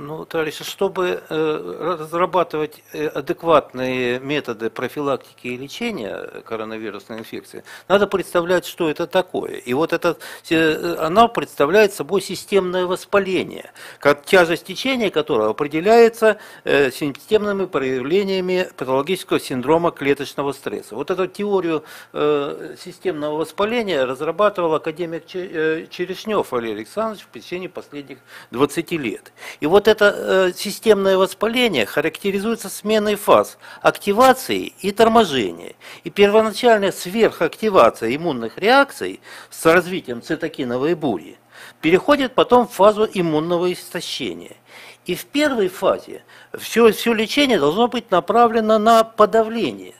[0.00, 8.64] Ну, товарищи, чтобы э, разрабатывать э, адекватные методы профилактики и лечения коронавирусной инфекции, надо представлять,
[8.64, 9.56] что это такое.
[9.56, 10.16] И вот это,
[10.50, 19.90] э, оно представляет собой системное воспаление, как тяжесть течения которого определяется системными проявлениями патологического синдрома
[19.90, 20.94] клеточного стресса.
[20.94, 21.82] Вот эту теорию
[22.12, 28.18] системного воспаления разрабатывал академик Черешнев Валерий Александрович в течение последних
[28.50, 29.32] 20 лет.
[29.60, 35.74] И вот это э, системное воспаление характеризуется сменой фаз активации и торможения.
[36.04, 39.20] И первоначальная сверхактивация иммунных реакций
[39.50, 41.38] с развитием цитокиновой бури
[41.80, 44.56] переходит потом в фазу иммунного истощения.
[45.06, 46.22] И в первой фазе
[46.56, 49.94] все, все лечение должно быть направлено на подавление.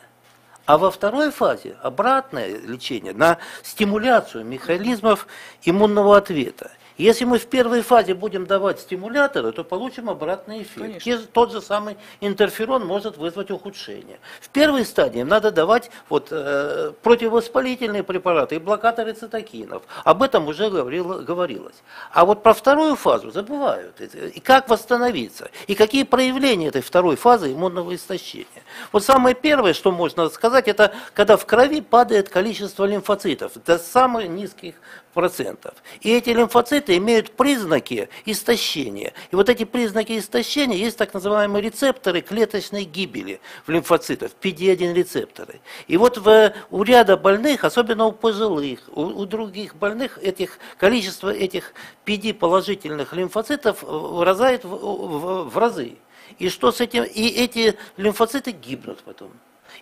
[0.66, 5.26] А во второй фазе обратное лечение на стимуляцию механизмов
[5.62, 6.72] иммунного ответа.
[6.98, 11.04] Если мы в первой фазе будем давать стимуляторы, то получим обратный эффект.
[11.04, 11.26] Конечно.
[11.32, 14.18] Тот же самый интерферон может вызвать ухудшение.
[14.40, 19.84] В первой стадии надо давать вот, э, противовоспалительные препараты и блокаторы цитокинов.
[20.02, 21.76] Об этом уже говорило, говорилось.
[22.10, 24.00] А вот про вторую фазу забывают.
[24.00, 25.50] И как восстановиться?
[25.68, 28.46] И какие проявления этой второй фазы иммунного истощения?
[28.90, 34.28] Вот самое первое, что можно сказать, это когда в крови падает количество лимфоцитов до самых
[34.28, 34.74] низких
[35.18, 35.74] процентов.
[36.00, 39.12] И эти лимфоциты лимфоциты имеют признаки истощения.
[39.30, 45.60] И вот эти признаки истощения есть так называемые рецепторы клеточной гибели в лимфоцитах, PD-1 рецепторы.
[45.88, 51.30] И вот в, у ряда больных, особенно у пожилых, у, у других больных, этих, количество
[51.30, 51.74] этих
[52.06, 55.96] PD положительных лимфоцитов выразает в, в, в разы.
[56.38, 57.04] И что с этим?
[57.04, 59.30] И эти лимфоциты гибнут потом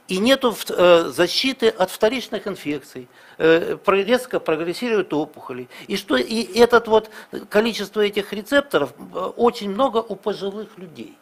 [0.09, 3.09] и нет э, защиты от вторичных инфекций,
[3.39, 5.69] э, резко прогрессируют опухоли.
[5.89, 7.11] И, что, и этот вот
[7.49, 11.17] количество этих рецепторов э, очень много у пожилых людей.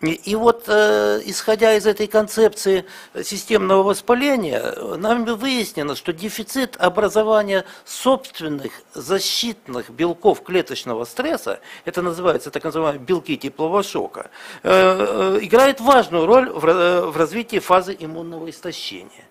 [0.00, 2.86] И вот, э, исходя из этой концепции
[3.22, 12.64] системного воспаления, нам выяснено, что дефицит образования собственных защитных белков клеточного стресса, это называется так
[12.64, 14.30] называемые белки теплового шока,
[14.62, 19.29] э, э, играет важную роль в развитии фазы иммунного истощения.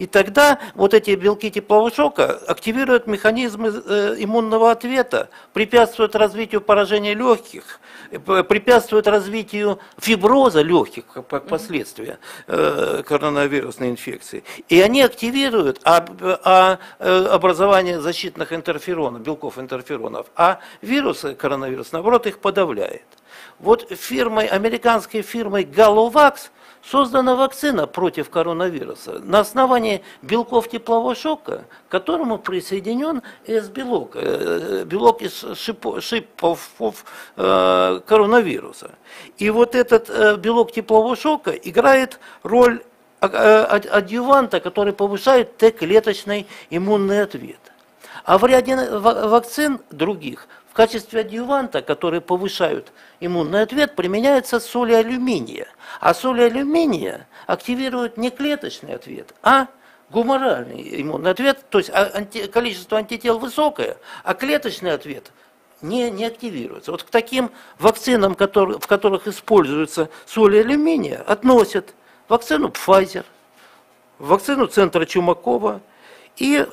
[0.00, 7.80] И тогда вот эти белки теплового шока активируют механизмы иммунного ответа, препятствуют развитию поражения легких,
[8.48, 14.42] препятствует развитию фиброза легких как последствия э, коронавирусной инфекции.
[14.70, 16.02] И они активируют а,
[16.44, 23.04] а, э, образование защитных интерферонов, белков интерферонов, а вирус коронавирус, наоборот, их подавляет.
[23.58, 26.48] Вот фирмой, американской фирмой Galovax
[26.82, 35.22] создана вакцина против коронавируса на основании белков теплового шока, к которому присоединен S-белок, э, белок
[35.22, 37.04] из шипов
[37.36, 38.92] э, коронавируса.
[39.38, 42.82] И вот этот э, белок теплового шока играет роль
[43.20, 47.58] адъюванта, который повышает Т-клеточный иммунный ответ.
[48.24, 55.66] А в ряде вакцин других в качестве адъюванта, которые повышают иммунный ответ, применяются соли алюминия.
[56.00, 59.66] А соли алюминия активируют не клеточный ответ, а
[60.10, 65.32] гуморальный иммунный ответ, то есть а, анти, количество антител высокое, а клеточный ответ
[65.82, 66.92] не, не активируется.
[66.92, 67.50] Вот к таким
[67.80, 71.94] вакцинам, которые, в которых используются соли алюминия, относят
[72.28, 73.24] вакцину Pfizer,
[74.20, 75.80] вакцину центра Чумакова,
[76.36, 76.66] и,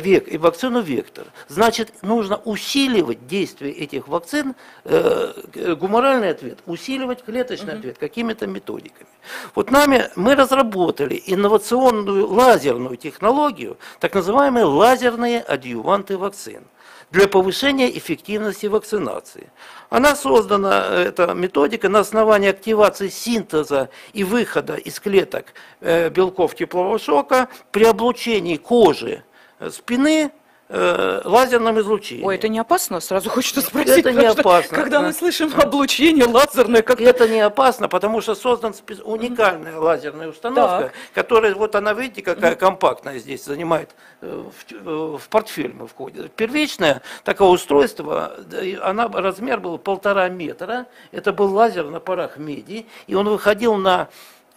[0.00, 1.26] век, и вакцину Вектор.
[1.48, 4.54] Значит, нужно усиливать действие этих вакцин,
[4.84, 7.78] э, гуморальный ответ, усиливать клеточный угу.
[7.78, 9.08] ответ какими-то методиками.
[9.54, 16.64] Вот нами мы разработали инновационную лазерную технологию, так называемые лазерные адъюванты вакцин
[17.10, 19.50] для повышения эффективности вакцинации.
[19.88, 25.46] Она создана, эта методика, на основании активации синтеза и выхода из клеток
[25.80, 29.24] э, белков теплового шока при облучении кожи
[29.58, 30.30] э, спины
[30.68, 32.22] э, лазерном излучении.
[32.22, 33.00] Ой, это не опасно?
[33.00, 33.98] Сразу хочется спросить.
[33.98, 34.76] Это не опасно.
[34.76, 40.84] Когда мы слышим облучение лазерное, как Это не опасно, потому что создана уникальная лазерная установка,
[40.84, 40.92] так.
[41.14, 43.90] которая, вот она, видите, какая компактная здесь, занимает,
[44.20, 44.44] э,
[44.82, 46.28] в, в портфель мы входим.
[46.36, 48.36] Первичное такое устройство,
[48.82, 54.08] она, размер был полтора метра, это был лазер на парах меди, и он выходил на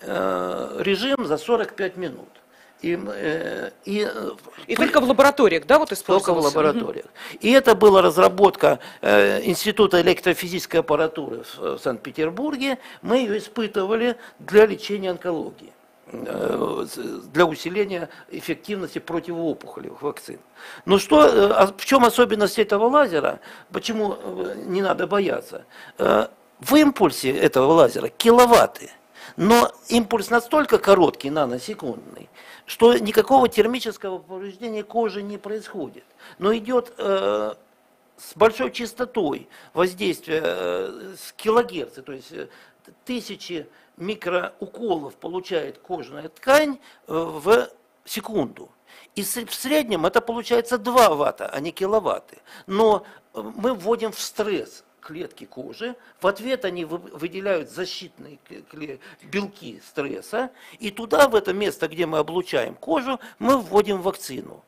[0.01, 2.40] э, режим за 45 минут.
[2.81, 4.07] И, э, и,
[4.65, 6.25] и только в лабораториях, да, вот использовался?
[6.25, 7.05] Только в лабораториях.
[7.39, 12.79] И это была разработка э, Института электрофизической аппаратуры в, Санкт-Петербурге.
[13.03, 15.71] Мы ее испытывали для лечения онкологии
[16.11, 16.85] э,
[17.31, 20.39] для усиления эффективности противоопухолевых вакцин.
[20.85, 23.39] Но что, э, а в чем особенность этого лазера?
[23.71, 24.17] Почему
[24.65, 25.65] не надо бояться?
[25.97, 28.89] В импульсе этого лазера киловатты.
[29.37, 32.29] Но импульс настолько короткий, наносекундный,
[32.65, 36.03] что никакого термического повреждения кожи не происходит.
[36.37, 37.53] Но идет э,
[38.17, 42.47] с большой частотой воздействия э, с килогерца, то есть э,
[43.05, 43.67] тысячи
[43.97, 47.69] микроуколов получает кожная ткань э, в
[48.05, 48.69] секунду.
[49.15, 52.39] И в среднем это получается 2 ватта, а не киловатты.
[52.67, 58.39] Но э, мы вводим в стресс клетки кожи, в ответ они выделяют защитные
[59.23, 64.63] белки стресса, и туда, в это место, где мы облучаем кожу, мы вводим вакцину.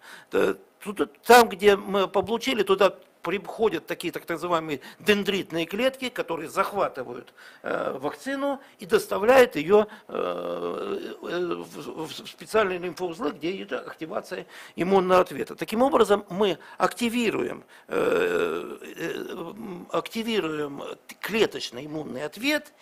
[1.23, 8.59] Там, где мы облучили, туда приходят такие так называемые дендритные клетки, которые захватывают э, вакцину
[8.79, 14.45] и доставляют ее э, в, специальные лимфоузлы, где идет активация
[14.75, 15.55] иммунного ответа.
[15.55, 20.83] Таким образом, мы активируем, э, активируем
[21.21, 22.73] клеточный иммунный ответ,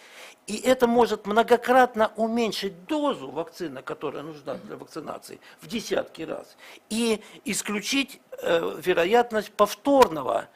[0.48, 6.58] и это может многократно уменьшить дозу вакцины, которая нужна для вакцинации, в десятки раз,
[6.90, 10.50] и исключить э, вероятность повторного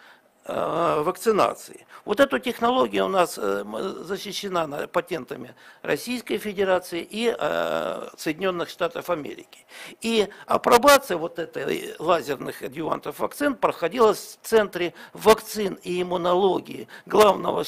[0.47, 1.85] вакцинации.
[2.05, 3.63] Вот эта технология у нас э,
[4.01, 9.65] защищена патентами Российской Федерации и э, Соединенных Штатов Америки.
[10.01, 17.65] И апробация вот этой лазерных адъювантов вакцин проходила в Центре вакцин и иммунологии главного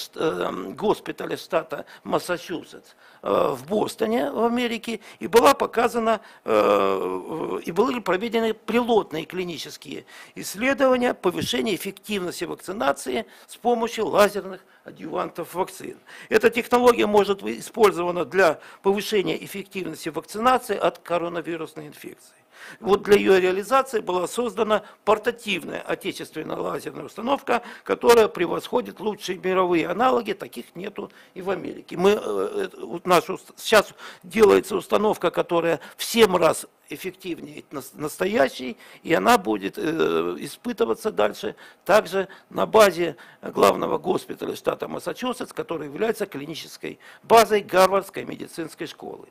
[0.75, 10.05] госпиталя штата Массачусетс в Бостоне в Америке и была показана и были проведены пилотные клинические
[10.35, 15.97] исследования повышения эффективности вакцинации с помощью лазерных адъювантов вакцин.
[16.29, 22.35] Эта технология может быть использована для повышения эффективности вакцинации от коронавирусной инфекции.
[22.79, 30.33] Вот для ее реализации была создана портативная отечественная лазерная установка, которая превосходит лучшие мировые аналоги,
[30.33, 31.97] таких нету и в Америке.
[31.97, 32.69] Мы, э,
[33.05, 33.93] нашу, сейчас
[34.23, 41.55] делается установка, которая в 7 раз эффективнее настоящей, и она будет э, испытываться дальше
[41.85, 49.27] также на базе главного госпиталя штата Массачусетс, который является клинической базой Гарвардской медицинской школы.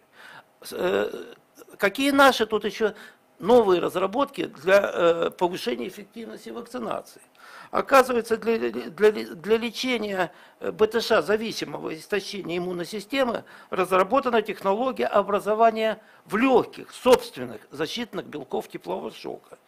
[1.78, 2.94] Какие наши тут еще
[3.38, 7.20] новые разработки для э, повышения эффективности вакцинации.
[7.70, 16.36] Оказывается, для, для, для лечения э, БТШ зависимого истощения иммунной системы разработана технология образования в
[16.36, 19.58] легких собственных защитных белков теплового шока.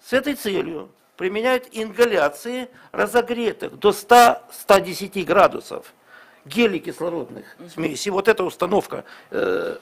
[0.00, 5.94] С этой целью применяют ингаляции разогретых до 100-110 градусов–
[6.44, 8.10] гелий кислородных смесей.
[8.10, 9.76] Вот эта установка э,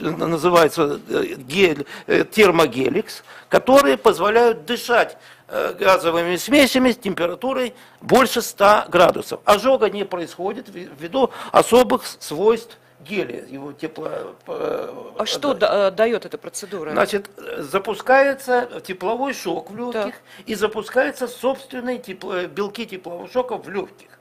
[0.00, 5.16] э, называется э, гель, э, термогеликс, которые позволяют дышать
[5.48, 9.40] газовыми смесями с температурой больше 100 градусов.
[9.44, 14.10] Ожога не происходит ввиду особых свойств гелия, его тепло...
[14.46, 16.90] А что да, дает эта процедура?
[16.90, 20.14] Значит, запускается тепловой шок в легких так.
[20.46, 24.15] и запускаются собственные тепло, белки теплового шока в легких.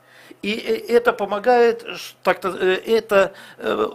[0.45, 3.87] И э, это помогает, э, это э,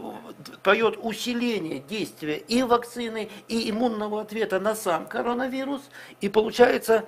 [0.65, 5.81] дает усиление действия и вакцины, и иммунного ответа на сам коронавирус,
[6.21, 7.05] и получается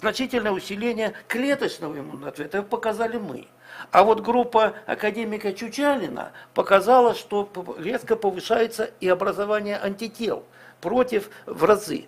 [0.00, 2.58] значительное усиление клеточного иммунного ответа.
[2.58, 3.48] Это показали мы.
[3.90, 7.48] А вот группа академика Чучалина показала, что
[7.78, 10.44] резко повышается и образование антител
[10.80, 12.06] против в разы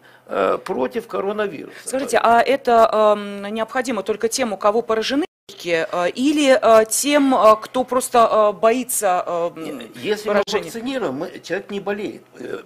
[0.64, 1.76] против коронавируса.
[1.84, 5.25] Скажите, а это э, необходимо только тем, у кого поражены
[6.14, 9.52] или э, тем, э, кто просто боится
[9.94, 10.44] Если поражения?
[10.52, 12.22] мы вакцинируем, мы, человек не болеет.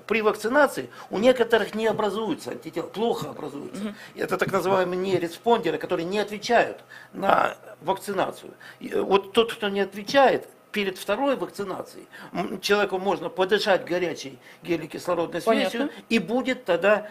[0.07, 3.85] При вакцинации у некоторых не образуются антитела, плохо образуются.
[3.85, 3.95] Угу.
[4.17, 8.53] Это так называемые нереспондеры, которые не отвечают на вакцинацию.
[8.81, 12.07] Вот тот, кто не отвечает, перед второй вакцинацией
[12.63, 16.03] человеку можно подышать горячей геликислородной смесью, Понятно.
[16.09, 17.09] и будет тогда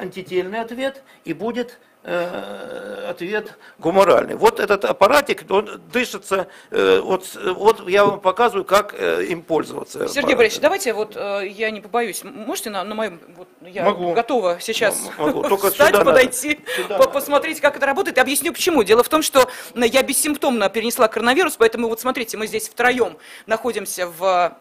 [0.00, 4.34] антительный ответ, и будет Э, ответ гуморальный.
[4.34, 7.26] Вот этот аппаратик, он дышится, э, вот,
[7.56, 10.06] вот я вам показываю, как э, им пользоваться.
[10.08, 14.12] Сергей Борисович, давайте вот, я не побоюсь, можете на, на моем, вот, я могу.
[14.12, 15.42] готова сейчас могу.
[15.48, 18.18] Только встать, подойти, сюда посмотреть, как это работает.
[18.18, 18.82] Объясню почему.
[18.82, 24.06] Дело в том, что я бессимптомно перенесла коронавирус, поэтому вот смотрите, мы здесь втроем находимся
[24.06, 24.56] в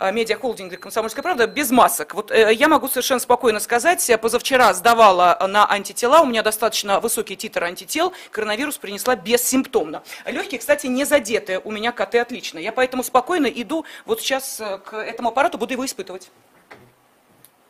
[0.00, 2.14] медиахолдинге «Комсомольская правда» без масок.
[2.14, 7.36] Вот я могу совершенно спокойно сказать, позавчера сдавала на антитела, у меня достаточно достаточно высокий
[7.36, 10.02] титр антител, коронавирус принесла бессимптомно.
[10.24, 12.58] Легкие, кстати, не задеты, у меня КТ отлично.
[12.58, 16.30] Я поэтому спокойно иду вот сейчас э, к этому аппарату, буду его испытывать.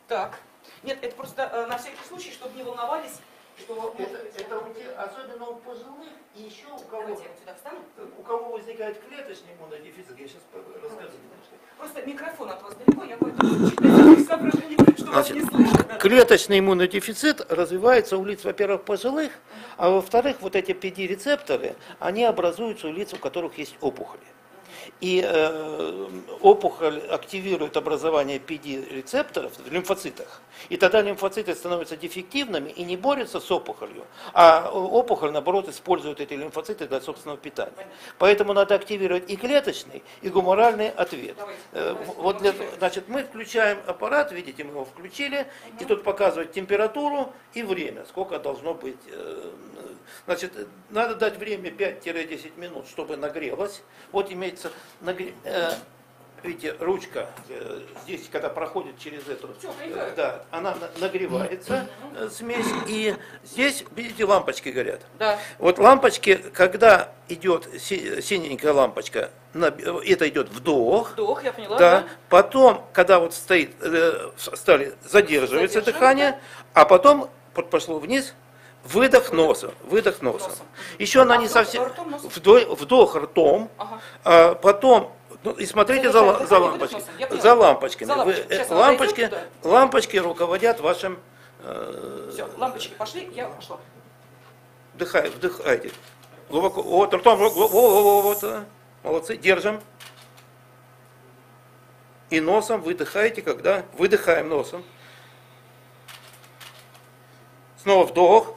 [0.07, 0.39] Так.
[0.83, 3.19] Нет, это просто э, на всякий случай, чтобы не волновались,
[3.57, 3.95] что...
[3.97, 7.17] Это, это у тебя, особенно у пожилых, и еще у кого,
[8.17, 10.41] у кого возникает клеточный иммунодефицит, я сейчас
[10.83, 11.13] расскажу.
[11.77, 13.65] Просто микрофон от вас далеко, я поэтому
[14.97, 15.45] Значит,
[15.99, 19.31] клеточный иммунодефицит развивается у лиц, во-первых, пожилых,
[19.77, 24.23] а во-вторых, вот эти PD-рецепторы, они образуются у лиц, у которых есть опухоли
[25.01, 26.07] и э,
[26.41, 33.51] опухоль активирует образование PD-рецепторов в лимфоцитах, и тогда лимфоциты становятся дефективными и не борются с
[33.51, 37.87] опухолью, а опухоль, наоборот, использует эти лимфоциты для собственного питания.
[38.17, 41.35] Поэтому надо активировать и клеточный, и гуморальный ответ.
[41.73, 45.47] Э, вот для, значит, мы включаем аппарат, видите, мы его включили,
[45.79, 49.51] и тут показывает температуру и время, сколько должно быть э,
[50.25, 50.53] Значит,
[50.89, 53.81] надо дать время 5-10 минут, чтобы нагрелось.
[54.11, 54.71] Вот имеется, э,
[56.45, 63.15] видите, ручка э, здесь, когда проходит через эту, э, да, она нагревается, э, смесь, и
[63.43, 65.01] здесь, видите, лампочки горят.
[65.19, 65.39] Да.
[65.59, 71.11] Вот лампочки, когда идет синенькая лампочка, это идет вдох.
[71.13, 71.77] Вдох, я поняла.
[71.77, 72.01] Да.
[72.01, 72.07] да.
[72.29, 73.71] Потом, когда вот стоит,
[74.37, 76.39] стали, задерживается дыхание,
[76.73, 77.29] а потом
[77.71, 78.33] пошло вниз,
[78.85, 80.51] Выдох носом, выдох носом.
[80.99, 81.91] Еще она не совсем...
[82.23, 83.71] Вдох, вдох ртом,
[84.23, 85.11] а потом...
[85.43, 87.03] ну, и смотрите за, за лампочками.
[87.27, 87.41] поняла.
[87.41, 88.07] За лампочками.
[88.07, 88.69] За Вы- лампочками.
[88.69, 89.31] э, лампочки,
[89.63, 91.17] лампочки руководят вашим...
[91.63, 93.79] э, Все, лампочки пошли, я пошла.
[94.93, 95.91] Вдыхай, вдыхайте.
[96.49, 96.83] Глубоко.
[96.83, 97.39] Вот, ртом.
[97.39, 98.43] глубоко, во, во, во, вот.
[98.43, 98.65] а.
[99.01, 99.35] Молодцы.
[99.35, 99.81] Держим.
[102.29, 104.83] И носом выдыхаете, когда выдыхаем носом.
[107.81, 108.55] Снова вдох.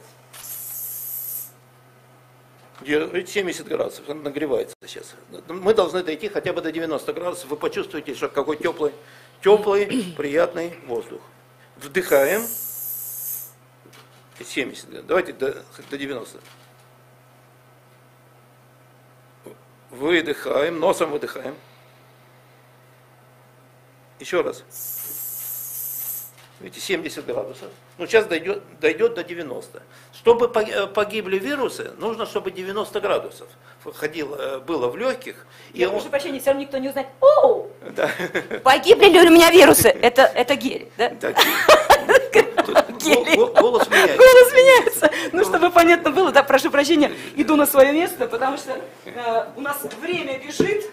[2.89, 5.13] Держите 70 градусов, он нагревается сейчас.
[5.47, 7.47] Мы должны дойти хотя бы до 90 градусов.
[7.47, 8.93] Вы почувствуете, что какой теплый,
[9.43, 11.21] теплый, приятный воздух.
[11.75, 12.41] Вдыхаем.
[14.43, 16.39] 70, давайте до, до 90.
[19.91, 21.55] Выдыхаем, носом выдыхаем.
[24.17, 24.63] Еще раз.
[26.59, 27.69] Видите, 70 градусов.
[27.97, 29.81] Ну, сейчас дойдет, дойдет до 90.
[30.13, 33.47] Чтобы по- погибли вирусы, нужно, чтобы 90 градусов
[33.81, 35.45] входило, э, было в легких.
[35.71, 37.07] И Я он- прошу прощения, все равно никто не узнает.
[37.21, 38.09] Оу, да,
[38.63, 39.87] погибли ли у меня вирусы?
[39.87, 41.09] Это, это гель, да?
[41.11, 41.33] да,
[43.03, 44.17] гол- гол- голос меняется.
[44.17, 45.11] Голос меняется.
[45.31, 49.61] Ну, чтобы понятно было, да, прошу прощения, иду на свое место, потому что э, у
[49.61, 50.91] нас время бежит,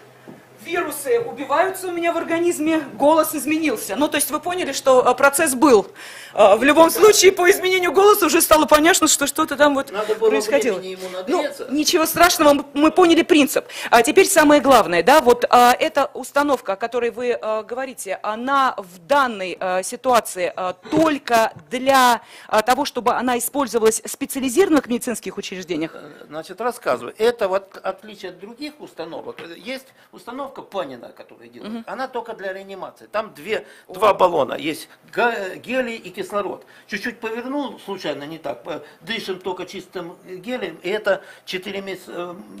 [0.67, 3.95] вирусы убиваются у меня в организме, голос изменился.
[3.95, 5.87] Ну, то есть вы поняли, что э, процесс был.
[6.33, 10.15] Э, В любом случае, по изменению голоса уже стало понятно, что что-то там вот Надо
[10.15, 10.79] было происходило.
[10.79, 13.65] ему Ну, ничего страшного, мы, мы поняли принцип.
[13.89, 18.75] А теперь самое главное, да, вот а, эта установка, о которой вы а, говорите, она
[18.77, 25.37] в данной а, ситуации а, только для а, того, чтобы она использовалась в специализированных медицинских
[25.37, 25.95] учреждениях?
[26.27, 27.13] Значит, рассказываю.
[27.17, 29.37] Это вот отличие от других установок.
[29.55, 31.83] Есть установка Панина, которая делает.
[31.87, 33.07] Она только для реанимации.
[33.07, 34.53] Там две, два баллона.
[34.55, 36.65] Есть гелий и кислород.
[36.87, 38.63] Чуть-чуть повернул случайно не так.
[38.63, 40.77] по- Дышим только чистым гелием.
[40.83, 41.81] И это 4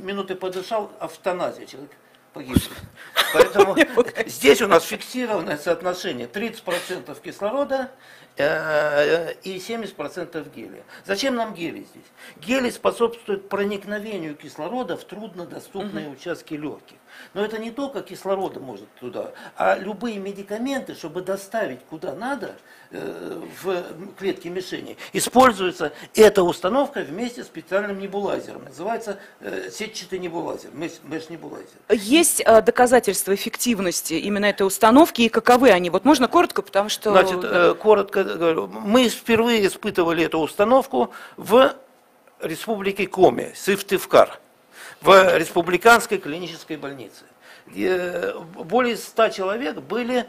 [0.01, 1.65] минуты подышал, автоназия.
[1.65, 1.91] Человек
[2.33, 2.57] погиб.
[3.33, 3.75] Поэтому
[4.25, 7.91] здесь у нас фиксированное соотношение 30% кислорода
[8.37, 10.83] э, и 70% гелия.
[11.05, 12.05] Зачем нам гелий здесь?
[12.37, 16.97] Гелий способствует проникновению кислорода в труднодоступные участки легких.
[17.33, 22.55] Но это не только кислорода может туда, а любые медикаменты, чтобы доставить куда надо
[22.91, 23.83] э, в
[24.17, 28.65] клетки мишени, используется эта установка вместе с специальным небулайзером.
[28.65, 31.77] Называется э, сетчатый небулайзер, меш-небулайзер.
[31.89, 35.89] Есть а, доказательства эффективности именно этой установки и каковы они?
[35.89, 37.11] Вот можно коротко, потому что...
[37.11, 41.73] Значит, э, коротко говорю, мы впервые испытывали эту установку в
[42.41, 44.39] республике Коми, Сыктывкар,
[45.01, 47.25] в республиканской клинической больнице.
[47.75, 50.27] Э, Более 100 человек были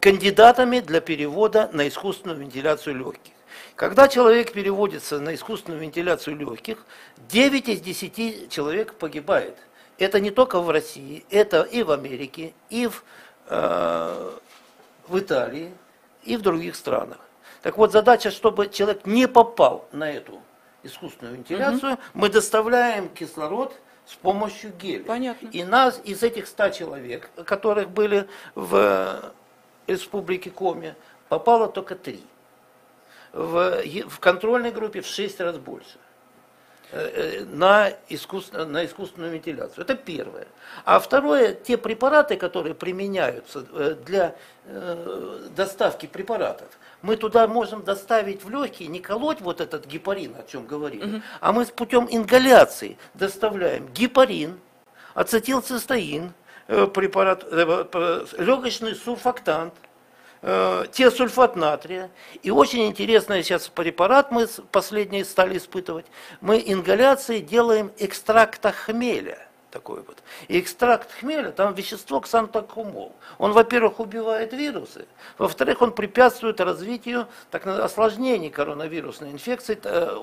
[0.00, 3.32] кандидатами для перевода на искусственную вентиляцию легких.
[3.76, 6.84] Когда человек переводится на искусственную вентиляцию легких,
[7.28, 9.56] 9 из 10 человек погибает.
[9.98, 13.04] Это не только в России, это и в Америке, и в,
[13.48, 14.30] э,
[15.08, 15.72] в Италии,
[16.24, 17.18] и в других странах.
[17.62, 20.40] Так вот, задача, чтобы человек не попал на эту
[20.82, 23.74] искусственную вентиляцию, мы доставляем кислород
[24.06, 25.04] с помощью геля.
[25.04, 25.48] Понятно.
[25.48, 29.32] И нас из этих 100 человек, которых были в
[29.86, 30.94] республике Коми,
[31.28, 32.22] попало только 3.
[33.32, 36.11] В, в контрольной группе в 6 раз больше э, э,
[37.50, 39.84] на, искусственно- на искусственную вентиляцию.
[39.84, 40.46] Это первое.
[40.84, 44.34] А второе, те препараты, которые применяются э, для
[44.66, 46.68] э, доставки препаратов,
[47.02, 51.52] мы туда можем доставить в легкие, не колоть вот этот гепарин, о чем говорили, а
[51.52, 54.58] мы с путем ингаляции доставляем гепарин,
[55.14, 56.32] ацетилцистеин,
[56.68, 59.74] э, препарат, э, э, легочный сурфактант,
[60.42, 62.10] э, тиосульфат натрия.
[62.42, 66.06] И очень интересный сейчас препарат мы последний стали испытывать.
[66.40, 69.48] Мы ингаляции делаем экстракта хмеля.
[69.70, 70.18] Такой вот.
[70.48, 73.16] И экстракт хмеля, там вещество ксантокумол.
[73.38, 75.06] Он, во-первых, убивает вирусы,
[75.38, 79.80] во-вторых, он препятствует развитию так, на- осложнений коронавирусной инфекции.
[79.82, 80.16] Э,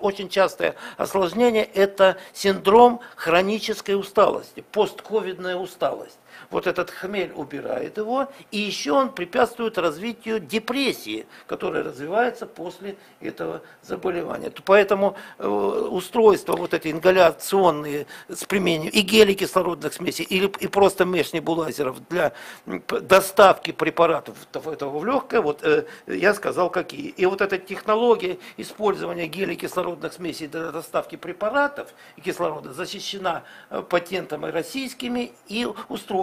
[0.00, 6.18] очень частое осложнение– это синдром хронической усталости, постковидная усталость.
[6.50, 13.62] Вот этот хмель убирает его, и еще он препятствует развитию депрессии, которая развивается после этого
[13.82, 14.50] заболевания.
[14.50, 21.04] То Поэтому э, устройства вот эти ингаляционные с применением и геликислородных смесей, или и просто
[21.04, 22.32] меш-небулайзеров для
[22.66, 27.08] доставки препаратов этого в легкое, вот э, я сказал какие.
[27.08, 34.46] И вот эта технология использования геликислородных смесей для доставки препаратов и кислорода защищена э, патентами
[34.46, 35.66] российскими, и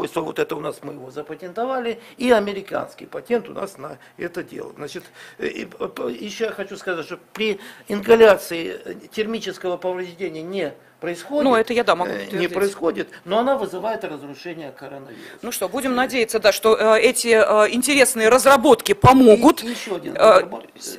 [0.04, 4.44] устройство, вот это у нас мы его запатентовали, и американский патент у нас на это
[4.44, 4.74] дело.
[4.76, 5.04] Значит,
[5.38, 10.74] э, еще я хочу сказать, что при ингаляции термического повреждения не
[11.04, 11.44] происходит.
[11.44, 15.40] Ну, это я, да, могу э, Не происходит, но она вызывает разрушение коронавируса.
[15.42, 19.64] Ну что, будем надеяться, да, что э, эти э, интересные разработки помогут.
[19.64, 20.44] И, еще один э,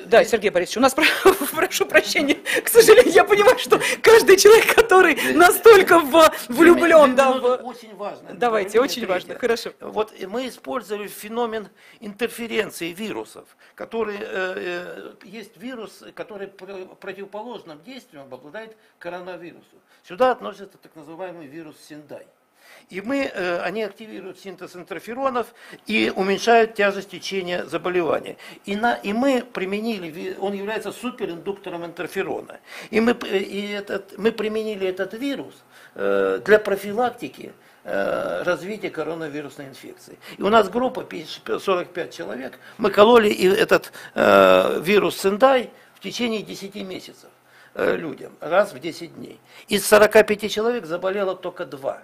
[0.04, 0.94] Да, Сергей Борисович, у нас,
[1.54, 7.44] прошу прощения, к сожалению, я понимаю, что каждый человек, который настолько в, влюблен, да, в...
[7.64, 8.34] Очень важно.
[8.34, 9.70] Давайте, очень важно, хорошо.
[9.80, 11.68] Вот мы использовали феномен
[12.00, 13.44] интерференции вирусов,
[13.74, 19.76] который, э, э, есть вирус, который противоположным действием обладает коронавирусу.
[20.06, 22.26] Сюда относится так называемый вирус Синдай.
[22.90, 25.54] И мы, э, они активируют синтез интерферонов
[25.86, 28.36] и уменьшают тяжесть течения заболевания.
[28.66, 32.60] И, на, и мы применили, он является супериндуктором интерферона.
[32.90, 35.54] И мы, э, и этот, мы применили этот вирус
[35.94, 37.52] э, для профилактики
[37.86, 40.18] развития коронавирусной инфекции.
[40.38, 41.06] И у нас группа
[41.58, 47.28] 45 человек, мы кололи этот вирус Синдай в течение 10 месяцев.
[47.76, 49.40] Э, людям раз в 10 дней.
[49.66, 52.02] Из 45 человек заболело только 2.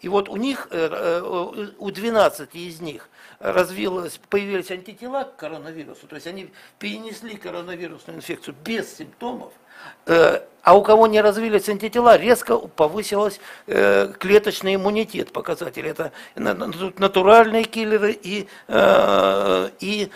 [0.00, 3.08] И вот у них, э, э, у 12 из них
[3.40, 9.52] развилось, появились антитела к коронавирусу, то есть они перенесли коронавирусную инфекцию без симптомов,
[10.06, 15.86] а у кого не развились антитела, резко повысилась клеточный иммунитет, показатель.
[15.86, 20.10] Это натуральные киллеры и, и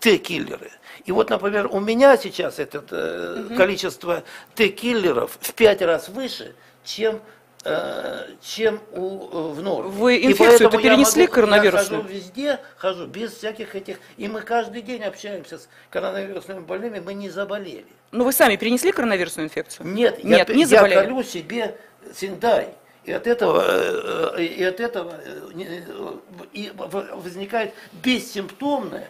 [0.00, 0.70] Т-киллеры.
[1.04, 3.54] И вот, например, у меня сейчас это угу.
[3.56, 4.22] количество
[4.54, 7.20] Т-киллеров в пять раз выше, чем
[7.64, 9.90] э, чем у, э, в норме.
[9.90, 12.02] Вы инфекцию-то перенесли могу, коронавирусную?
[12.02, 17.00] Я хожу везде, хожу без всяких этих, и мы каждый день общаемся с коронавирусными больными,
[17.00, 17.86] мы не заболели.
[18.12, 19.86] Ну вы сами перенесли коронавирусную инфекцию?
[19.86, 20.94] Нет, Нет я, не заболели.
[20.94, 21.76] я колю себе
[22.14, 22.68] синдай.
[23.04, 25.14] И от этого, и от этого
[26.52, 29.08] и возникает бессимптомное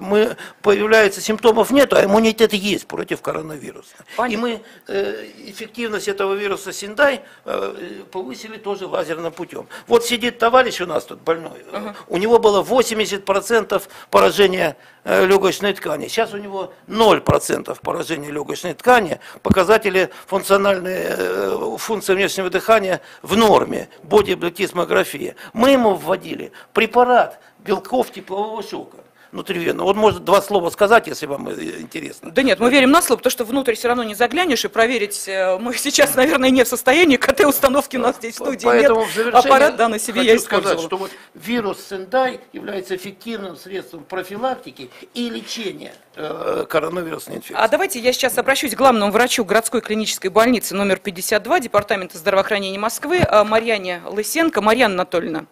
[0.00, 3.94] мы, появляется симптомов нет, а иммунитет есть против коронавируса.
[4.16, 4.34] Понятно.
[4.34, 9.68] И мы э, эффективность этого вируса Синдай э, повысили тоже лазерным путем.
[9.86, 15.72] Вот сидит товарищ у нас тут больной, uh у него было 80% поражения э, легочной
[15.72, 16.08] ткани.
[16.08, 19.20] Сейчас у него 0% поражения легочной ткани.
[19.42, 25.36] Показатели функциональные, функции внешнего дыхания в норме, бодиблетисмография.
[25.52, 28.98] Мы ему вводили препарат белков теплового шока
[29.34, 29.84] внутривенно.
[29.84, 32.30] Он может два слова сказать, если вам интересно.
[32.30, 35.24] Да нет, мы верим на слово, потому что внутрь все равно не заглянешь, и проверить
[35.26, 37.16] э, мы сейчас, наверное, не в состоянии.
[37.16, 39.34] КТ-установки у нас здесь в студии Поэтому нет.
[39.34, 44.90] Аппарат, да, на себе хочу я сказать, что вот вирус Сендай является эффективным средством профилактики
[45.14, 47.56] и лечения э, коронавирусной инфекции.
[47.58, 52.78] А давайте я сейчас обращусь к главному врачу городской клинической больницы номер 52 Департамента здравоохранения
[52.78, 54.60] Москвы э, Марьяне Лысенко.
[54.62, 55.46] Марьяна Анатольевна.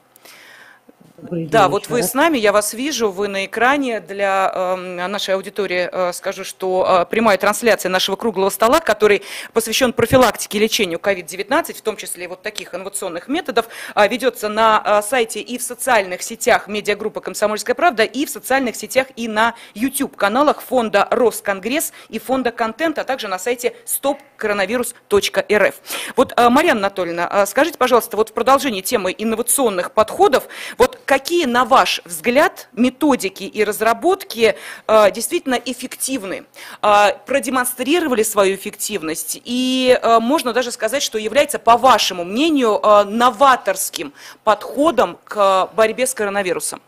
[1.22, 4.00] Да, вот вы с нами, я вас вижу, вы на экране.
[4.00, 9.92] Для э, нашей аудитории э, скажу, что э, прямая трансляция нашего круглого стола, который посвящен
[9.92, 15.02] профилактике и лечению COVID-19, в том числе вот таких инновационных методов, э, ведется на э,
[15.02, 20.60] сайте и в социальных сетях медиагруппы «Комсомольская правда», и в социальных сетях, и на YouTube-каналах
[20.60, 25.74] фонда «Росконгресс» и фонда «Контент», а также на сайте stopcoronavirus.rf.
[26.16, 30.48] Вот, э, Марьяна Анатольевна, э, скажите, пожалуйста, вот в продолжении темы инновационных подходов,
[30.78, 34.54] вот какие, на ваш взгляд, методики и разработки
[34.88, 36.44] э, действительно эффективны,
[36.80, 36.86] э,
[37.26, 45.18] продемонстрировали свою эффективность и э, можно даже сказать, что является, по вашему мнению, новаторским подходом
[45.24, 46.80] к борьбе с коронавирусом?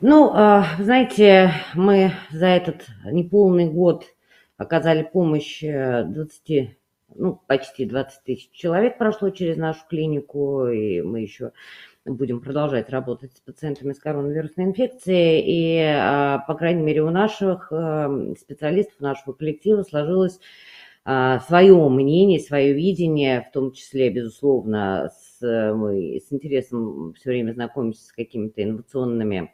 [0.00, 0.32] Ну,
[0.78, 4.06] знаете, мы за этот неполный год
[4.56, 6.78] оказали помощь 20
[7.14, 11.52] ну, почти 20 тысяч человек прошло через нашу клинику, и мы еще
[12.08, 15.42] будем продолжать работать с пациентами с коронавирусной инфекцией.
[15.44, 20.40] И, а, по крайней мере, у наших эм, специалистов, нашего коллектива сложилось
[21.04, 27.52] а, свое мнение, свое видение, в том числе, безусловно, с, мы с интересом все время
[27.52, 29.52] знакомимся с какими-то инновационными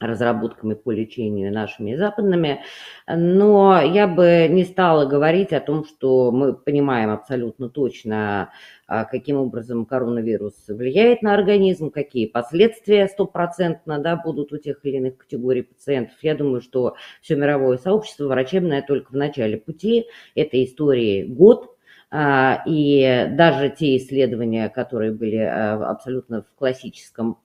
[0.00, 2.62] разработками по лечению нашими западными,
[3.06, 8.50] но я бы не стала говорить о том, что мы понимаем абсолютно точно,
[8.86, 14.96] а, каким образом коронавирус влияет на организм, какие последствия стопроцентно да, будут у тех или
[14.96, 16.16] иных категорий пациентов.
[16.22, 21.74] Я думаю, что все мировое сообщество врачебное только в начале пути этой истории год,
[22.10, 27.38] а, и даже те исследования, которые были а, абсолютно в классическом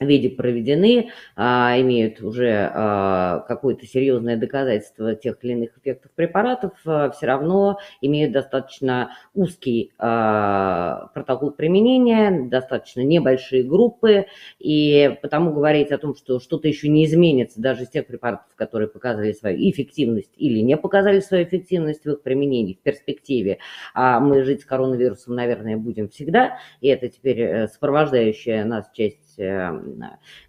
[0.00, 7.10] виде проведены, а, имеют уже а, какое-то серьезное доказательство тех или иных эффектов препаратов, а,
[7.10, 14.26] все равно имеют достаточно узкий а, протокол применения, достаточно небольшие группы,
[14.58, 18.88] и потому говорить о том, что что-то еще не изменится даже из тех препаратов, которые
[18.88, 23.58] показали свою эффективность или не показали свою эффективность в их применении в перспективе,
[23.94, 29.23] а мы жить с коронавирусом, наверное, будем всегда, и это теперь э, сопровождающая нас часть
[29.38, 29.70] Э,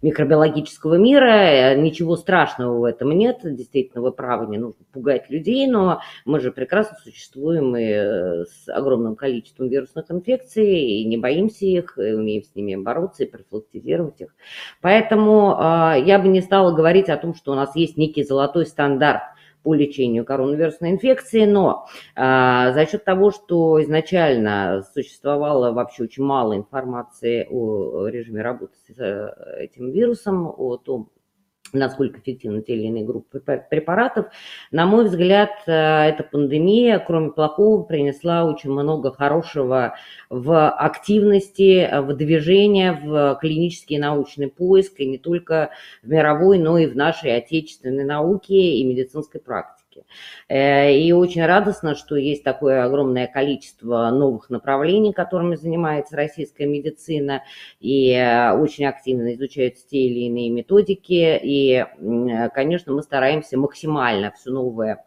[0.02, 1.72] микробиологического мира.
[1.72, 3.40] Э, ничего страшного в этом нет.
[3.42, 8.68] Действительно, вы правы, не нужно пугать людей, но мы же прекрасно существуем и э, с
[8.68, 14.20] огромным количеством вирусных инфекций, и не боимся их, и умеем с ними бороться и профилактизировать
[14.20, 14.34] их.
[14.80, 15.56] Поэтому
[15.96, 19.22] я бы не стала говорить о том, что у нас есть некий золотой стандарт
[19.66, 26.56] по лечению коронавирусной инфекции, но а, за счет того, что изначально существовало вообще очень мало
[26.56, 31.08] информации о режиме работы с э, этим вирусом, о том,
[31.78, 34.26] насколько эффективны те или иные группы препаратов.
[34.70, 39.94] На мой взгляд, э, эта пандемия, кроме плохого, принесла очень много хорошего
[40.30, 45.70] в активности, в движении, в клинический научный поиск, и не только
[46.02, 50.04] в мировой, но и в нашей отечественной науке и медицинской практике практике.
[50.48, 57.42] Э, и очень радостно, что есть такое огромное количество новых направлений, которыми занимается российская медицина,
[57.80, 61.38] и э, очень активно изучаются те или иные методики.
[61.42, 61.84] И,
[62.54, 65.04] конечно, мы стараемся максимально все новое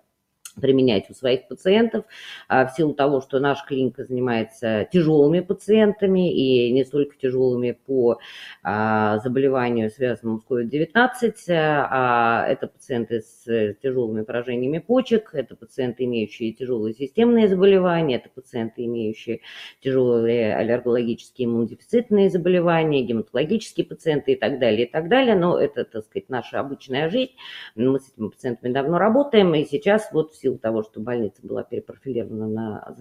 [0.59, 2.05] применять у своих пациентов
[2.47, 8.19] а, в силу того, что наша клиника занимается тяжелыми пациентами и не столько тяжелыми по
[8.63, 16.53] а, заболеванию, связанному с COVID-19, а это пациенты с тяжелыми поражениями почек, это пациенты, имеющие
[16.53, 19.41] тяжелые системные заболевания, это пациенты, имеющие
[19.81, 25.35] тяжелые аллергологические иммунодефицитные заболевания, гематологические пациенты и так далее, и так далее.
[25.35, 27.31] Но это, так сказать, наша обычная жизнь.
[27.75, 32.47] Мы с этими пациентами давно работаем, и сейчас вот силу того, что больница была перепрофилирована
[32.47, 32.95] на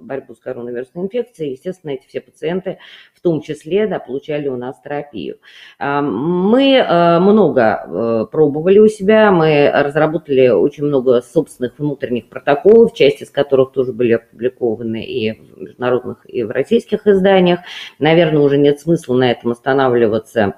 [0.00, 2.78] борьбу с коронавирусной инфекцией, естественно, эти все пациенты
[3.14, 5.38] в том числе да, получали у нас терапию.
[5.78, 12.94] А, мы э, много э, пробовали у себя, мы разработали очень много собственных внутренних протоколов,
[12.94, 17.60] часть из которых тоже были опубликованы и в международных, и в российских изданиях.
[17.98, 20.54] Наверное, уже нет смысла на этом останавливаться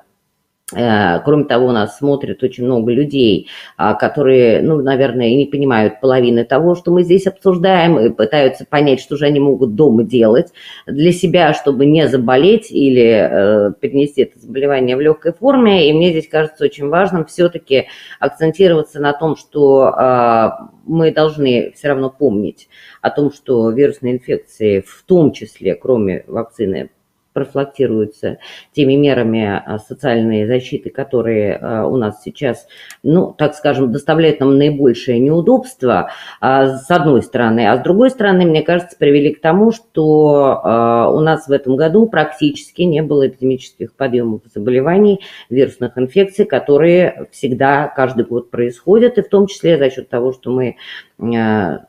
[0.72, 6.44] кроме того, нас смотрят очень много людей, а, которые, ну, наверное, и не понимают половины
[6.44, 10.52] того, что мы здесь обсуждаем, и пытаются понять, что же они могут дома делать
[10.86, 15.88] для себя, чтобы не заболеть или э, перенести это заболевание в легкой форме.
[15.88, 17.86] И мне здесь кажется очень важным все-таки
[18.20, 20.50] акцентироваться на том, что э,
[20.86, 22.68] мы должны все равно помнить
[23.00, 26.90] о том, что вирусные инфекции, в том числе, кроме вакцины,
[27.32, 28.38] профилактируются
[28.72, 32.66] теми мерами а, социальной защиты, которые а, у нас сейчас,
[33.02, 36.10] ну, так скажем, доставляют нам наибольшее неудобство,
[36.40, 37.68] а, с одной стороны.
[37.68, 42.06] А с другой стороны, мне кажется, привели к тому, что у нас в этом году
[42.06, 45.20] практически не было эпидемических подъемов заболеваний,
[45.50, 50.50] вирусных инфекций, которые всегда каждый год происходят, и в том числе за счет того, что
[50.50, 50.76] мы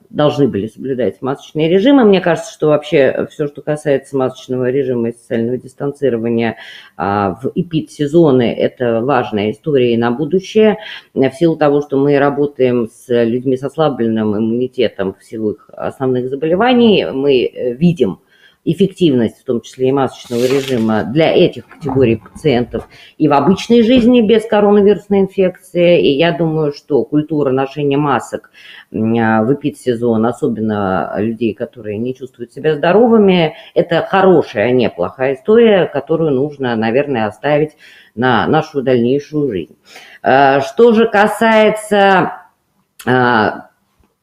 [0.10, 2.06] должны были соблюдать масочные режимы.
[2.06, 6.58] Мне кажется, что вообще все, что касается масочного режима и социального дистанцирования
[6.96, 10.78] а, в эпид-сезоны, это важная история и на будущее.
[11.14, 16.30] В силу того, что мы работаем с людьми с ослабленным иммунитетом в силу их основных
[16.30, 18.20] заболеваний, мы э, видим,
[18.66, 22.88] эффективность, в том числе и масочного режима, для этих категорий пациентов
[23.18, 26.02] и в обычной жизни без коронавирусной инфекции.
[26.02, 28.52] И я думаю, что культура ношения масок
[28.92, 35.36] а, в эпид-сезон, особенно людей, которые не чувствуют себя здоровыми, это хорошая, а не плохая
[35.36, 37.72] история, которую нужно, наверное, оставить
[38.16, 39.76] на нашу дальнейшую жизнь.
[40.22, 42.40] А, что же касается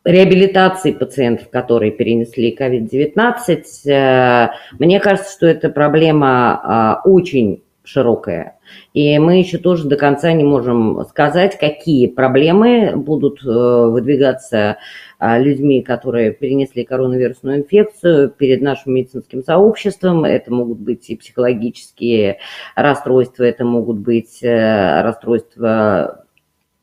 [0.04, 3.90] реабилитации пациентов, которые перенесли COVID-19.
[3.90, 4.48] Э,
[4.78, 8.58] мне кажется, что эта проблема а, очень широкое.
[8.94, 14.76] И мы еще тоже до конца не можем сказать, какие проблемы будут выдвигаться
[15.18, 20.24] людьми, которые перенесли коронавирусную инфекцию перед нашим медицинским сообществом.
[20.24, 22.38] Это могут быть и психологические
[22.76, 26.19] расстройства, это могут быть расстройства Э,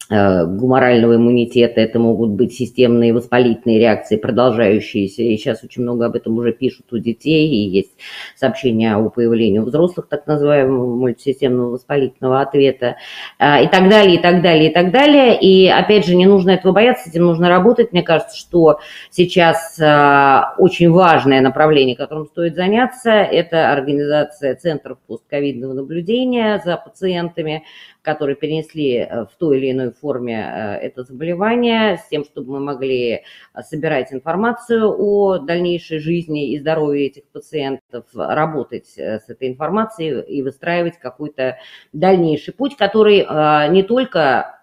[0.10, 6.38] гуморального иммунитета, это могут быть системные воспалительные реакции, продолжающиеся, и сейчас очень много об этом
[6.38, 7.92] уже пишут у детей, и есть
[8.36, 12.96] сообщения о появлении у взрослых так называемого мультисистемного воспалительного ответа,
[13.39, 15.39] э, и так далее, и так далее, и так далее.
[15.39, 17.92] И опять же, не нужно этого бояться, этим нужно работать.
[17.92, 18.79] Мне кажется, что
[19.09, 27.63] сейчас э, очень важное направление, которым стоит заняться, это организация центров постковидного наблюдения за пациентами,
[28.08, 32.59] которые перенесли э, в той или иной форме э, это заболевание, с тем, чтобы мы
[32.62, 33.21] могли э,
[33.63, 40.97] собирать информацию о дальнейшей жизни и здоровье этих пациентов, работать с этой информацией и выстраивать
[40.97, 41.58] какой-то
[41.92, 43.28] дальнейший путь, который
[43.70, 44.57] не только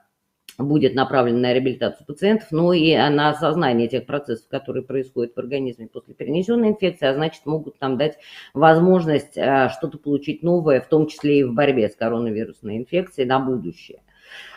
[0.59, 5.89] будет направлен на реабилитацию пациентов, но и на осознание тех процессов, которые происходят в организме
[5.89, 8.19] после перенесенной инфекции, а значит могут нам дать
[8.53, 13.39] возможность э, что-то получить новое, в том числе и в борьбе с коронавирусной инфекцией на
[13.39, 14.01] будущее.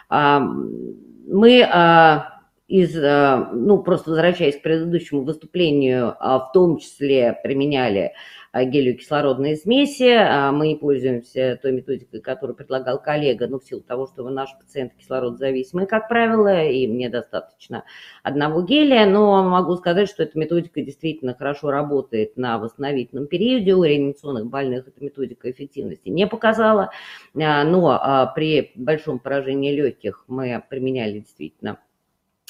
[0.10, 2.38] Мы а,
[2.68, 8.11] из, э, ну, просто возвращаясь к предыдущему выступлению, а, в том числе применяли а,
[8.65, 10.09] гелиокислородные смеси.
[10.09, 14.35] А, мы не пользуемся той методикой, которую предлагал коллега, но в силу того, что вы
[14.59, 17.84] пациент кислородозависимый, как правило, и мне достаточно
[18.23, 23.73] одного гелия, но могу сказать, что эта методика действительно хорошо работает на восстановительном периоде.
[23.73, 26.91] У реанимационных больных эта методика эффективности не показала,
[27.35, 31.86] а, но при большом поражении легких мы применяли действительно а,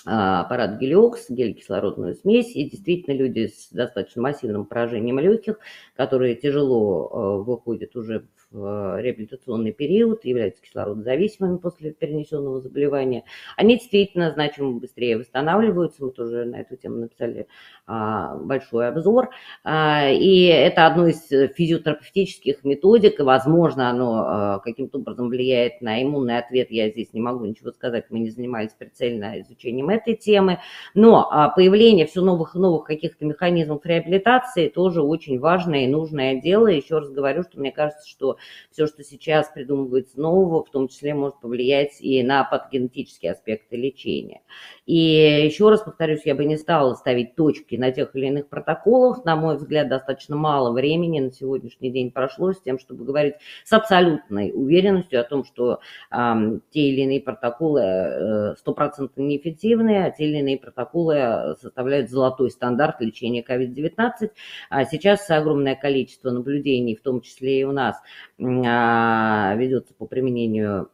[0.08, 5.60] аппарат Гелиокс, гель-кислородную смесь, и действительно люди с достаточно массивным поражением легких,
[5.96, 13.24] которые тяжело а, выходят уже в реабилитационный период, являются кислородозависимыми после перенесенного заболевания,
[13.56, 16.04] они действительно значимо быстрее восстанавливаются.
[16.04, 17.48] Мы тоже на эту тему написали
[17.86, 19.30] а, большой обзор.
[19.64, 26.38] А, и это одно из физиотерапевтических методик, возможно, оно а, каким-то образом влияет на иммунный
[26.38, 26.72] ответ.
[26.72, 30.60] Я здесь не могу ничего сказать, мы не занимались прицельно изучением этой темы.
[30.94, 36.68] Но появление все новых и новых каких-то механизмов реабилитации тоже очень важное и нужное дело.
[36.68, 38.37] Еще раз говорю, что мне кажется, что
[38.72, 44.42] все, что сейчас придумывается нового, в том числе может повлиять и на патогенетические аспекты лечения.
[44.86, 49.26] И еще раз повторюсь, я бы не стала ставить точки на тех или иных протоколах.
[49.26, 53.36] На мой взгляд, достаточно мало времени на сегодняшний день прошло с тем, чтобы говорить
[53.66, 55.80] с абсолютной уверенностью о том, что
[56.12, 62.10] э, те или иные протоколы э, стопроцентно э, неэффективны, а те или иные протоколы составляют
[62.10, 64.32] золотой стандарт лечения COVID-19.
[64.70, 67.98] А сейчас огромное количество наблюдений, в том числе и у нас,
[68.38, 70.90] ведется по применению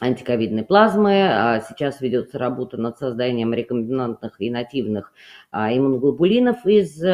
[0.00, 1.28] антиковидной плазмы.
[1.28, 5.12] А сейчас ведется работа над созданием рекомбинантных и нативных
[5.50, 7.08] а, иммуноглобулинов из э,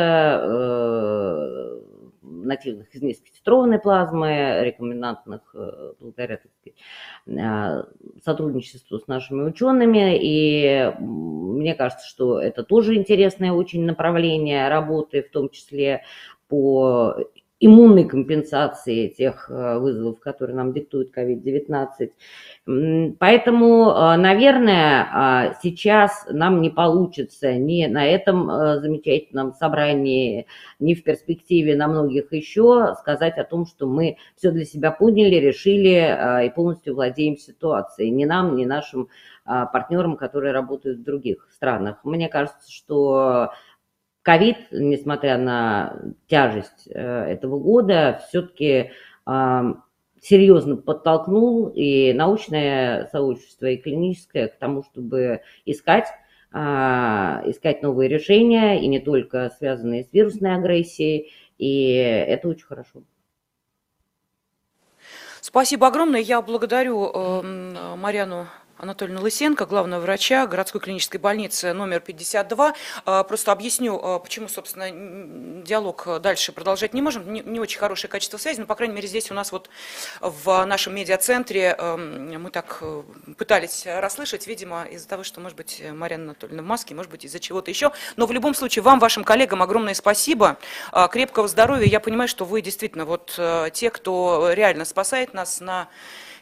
[2.23, 6.41] нативных из низкотитрованной плазмы, рекомбинантных э, благодаря
[8.23, 10.19] сотрудничеству с нашими учеными.
[10.21, 16.03] И мне кажется, что это тоже интересное очень направление работы, в том числе
[16.49, 17.17] по
[17.65, 23.17] иммунной компенсации тех э, вызовов, которые нам диктует COVID-19.
[23.19, 30.47] Поэтому, э, наверное, а, сейчас нам не получится ни на этом э, замечательном собрании,
[30.79, 35.37] ни в перспективе на многих еще сказать о том, что мы все для себя поняли,
[35.37, 38.11] решили и полностью владеем ситуацией.
[38.11, 39.09] Ни нам, ни нашим
[39.47, 41.99] а, партнерам, которые работают в других странах.
[42.03, 43.51] Мне кажется, что
[44.25, 45.97] ковид, несмотря на
[46.27, 48.91] тяжесть э, этого года, все-таки
[50.21, 56.09] серьезно подтолкнул и научное сообщество, и клиническое к тому, чтобы искать
[56.57, 63.03] а, искать новые решения, и не только связанные с вирусной агрессией, и это очень хорошо.
[65.41, 66.21] Спасибо огромное.
[66.21, 68.47] Я благодарю э, Марьяну
[68.77, 72.75] Анатольевна Лысенко, главного врача городской клинической больницы номер 52.
[73.05, 77.33] А, просто объясню, а, почему, собственно, диалог дальше продолжать не можем.
[77.33, 79.71] Не, не очень хорошее качество связи, но, по крайней мере, здесь у нас вот
[80.21, 83.03] в нашем медиацентре эм, мы так э,
[83.39, 87.39] пытались расслышать, видимо, из-за того, что, может быть, Марьяна Анатольевна в маске, может быть, из-за
[87.39, 87.93] чего-то еще.
[88.17, 90.59] Но в любом случае, вам, вашим коллегам огромное спасибо,
[90.91, 91.87] а, крепкого здоровья.
[91.87, 95.89] Я понимаю, что вы действительно вот э, те, кто реально спасает нас на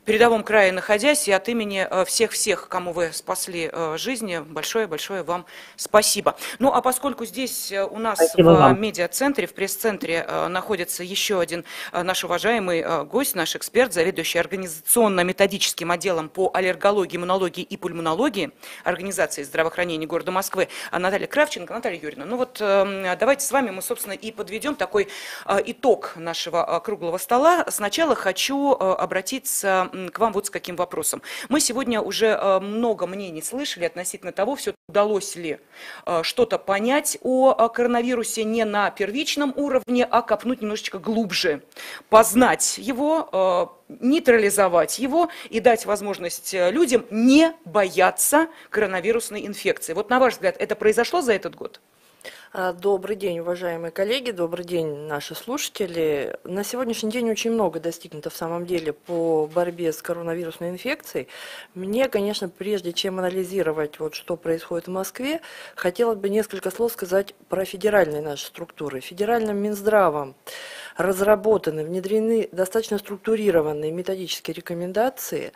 [0.04, 5.46] передовом крае находясь, и от имени э, всех-всех, кому вы спасли э, жизни, большое-большое вам
[5.76, 6.36] спасибо.
[6.58, 8.80] Ну, а поскольку здесь у нас спасибо в вам.
[8.80, 16.50] медиа-центре, в пресс-центре находится еще один наш уважаемый гость, наш эксперт, заведующий организационно-методическим отделом по
[16.52, 18.50] аллергологии, иммунологии и пульмонологии
[18.84, 21.74] Организации здравоохранения города Москвы Наталья Кравченко.
[21.74, 25.08] Наталья Юрьевна, ну вот эм, давайте с вами мы, собственно, и подведем такой
[25.66, 27.64] итог нашего круглого стола.
[27.68, 31.22] Сначала хочу обратиться к вам вот с каким вопросом.
[31.48, 35.58] Мы сегодня уже э, много мнений слышали относительно того, все удалось ли
[36.06, 41.62] э, что-то понять о коронавирусе не на первичном уровне, а копнуть немножечко глубже,
[42.08, 43.28] познать его,
[43.88, 49.92] э, нейтрализовать его и дать возможность людям не бояться коронавирусной инфекции.
[49.92, 51.80] Вот на ваш взгляд, это произошло за этот год?
[52.54, 56.36] А, добрый день, уважаемые коллеги, добрый день, наши слушатели.
[56.44, 61.28] На сегодняшний день очень много достигнуто в самом деле по борьбе с коронавирусной инфекцией.
[61.74, 65.40] Мне, конечно, прежде чем анализировать, вот, что происходит в Москве,
[65.76, 69.00] хотелось бы несколько слов сказать про федеральные наши структуры.
[69.00, 70.34] Федеральным Минздравом
[70.96, 75.52] разработаны, внедрены достаточно структурированные методические рекомендации.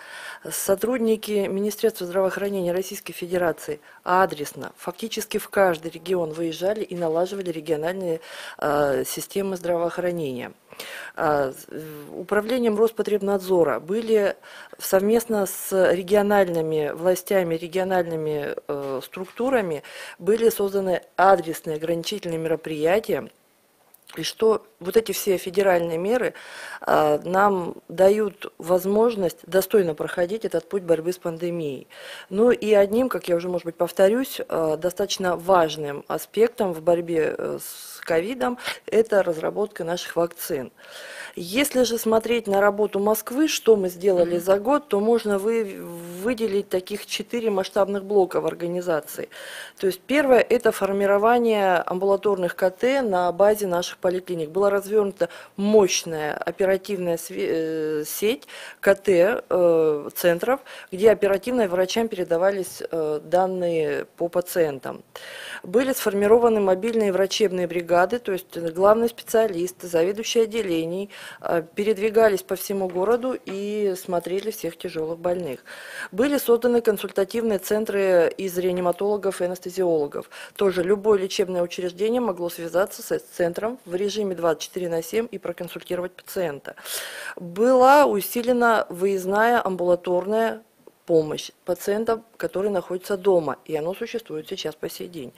[0.49, 8.21] Сотрудники Министерства здравоохранения Российской Федерации адресно, фактически в каждый регион выезжали и налаживали региональные
[8.59, 10.53] э, системы здравоохранения.
[11.17, 11.53] Э,
[12.15, 14.37] управлением Роспотребнадзора были
[14.79, 19.83] совместно с региональными властями, региональными э, структурами
[20.19, 23.31] были созданы адресные ограничительные мероприятия,
[24.15, 26.35] и что вот эти все федеральные меры
[26.81, 31.89] а, нам дают возможность достойно проходить этот путь борьбы с пандемией.
[32.31, 37.35] Ну и одним, как я уже, может быть, повторюсь, а, достаточно важным аспектом в борьбе
[37.37, 40.71] э, с ковидом– это разработка наших вакцин.
[41.35, 45.77] Если же смотреть на работу Москвы, что мы сделали за год, то можно вы,
[46.23, 49.29] выделить таких четыре масштабных блока в организации.
[49.79, 54.51] То есть первое– это формирование амбулаторных КТ на базе наших поликлиник.
[54.51, 58.47] Была развернута мощная оперативная э, сеть
[58.79, 65.03] КТ-центров, э, где оперативно врачам передавались э, данные по пациентам.
[65.65, 71.11] Были сформированы мобильные врачебные бригады, то есть главные специалисты, заведующие отделений
[71.75, 75.65] передвигались по всему городу и смотрели всех тяжелых больных.
[76.13, 80.31] Были созданы консультативные центры из реаниматологов и анестезиологов.
[80.55, 86.13] Тоже любое лечебное учреждение могло связаться с центром в режиме 24 на 7 и проконсультировать
[86.13, 86.75] пациента.
[87.37, 90.63] Была усилена выездная амбулаторная
[91.07, 95.33] помощь пациентам, которые находятся дома, и оно существует сейчас по сей день.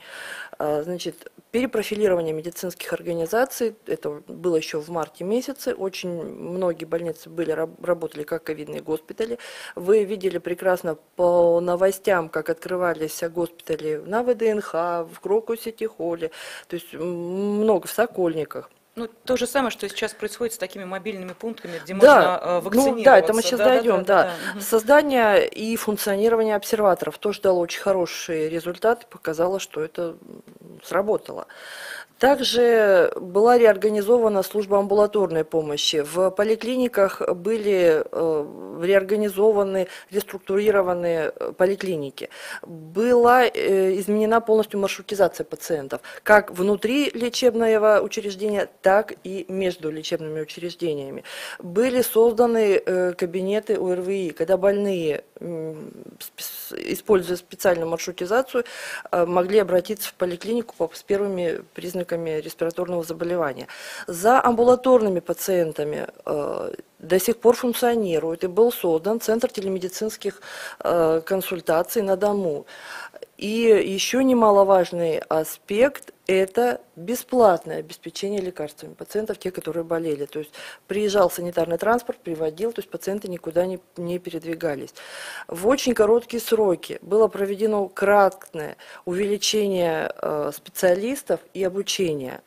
[0.57, 7.51] А, значит, перепрофилирование медицинских организаций, это было еще в марте месяце, очень многие больницы были,
[7.51, 9.37] работали как ковидные госпитали.
[9.75, 16.31] Вы видели прекрасно по новостям, как открывались госпитали на ВДНХ, в Крокусе, Тихоле,
[16.67, 18.71] то есть много в Сокольниках.
[18.99, 22.97] Ну, то же самое, что сейчас происходит с такими мобильными пунктами, где да, можно вакцинироваться.
[22.97, 24.61] Ну, да, это мы сейчас да, дойдем, да, да, да.
[24.61, 30.17] Создание и функционирование обсерваторов тоже дало очень хорошие результаты, показало, что это
[30.83, 31.47] сработало.
[32.19, 36.03] Также была реорганизована служба амбулаторной помощи.
[36.03, 42.29] В поликлиниках были э, реорганизованы, реструктурированы э, поликлиники.
[42.61, 51.23] Была э, изменена полностью маршрутизация пациентов, как внутри лечебного учреждения, так и между лечебными учреждениями.
[51.59, 52.79] Были созданы
[53.17, 55.23] кабинеты ОРВИ, когда больные,
[56.71, 58.65] используя специальную маршрутизацию,
[59.11, 63.67] могли обратиться в поликлинику с первыми признаками признаками респираторного заболевания.
[64.07, 70.41] За амбулаторными пациентами э, до сих пор функционирует и был создан Центр телемедицинских
[70.83, 72.65] э, консультаций на дому.
[73.39, 80.25] И еще немаловажный аспект– это бесплатное обеспечение лекарствами пациентов, те, которые болели.
[80.25, 80.51] То есть
[80.87, 84.93] приезжал санитарный транспорт, приводил, то есть пациенты никуда не, не передвигались.
[85.47, 88.75] В очень короткие сроки было проведено кратное
[89.05, 92.41] увеличение э, специалистов и обучения.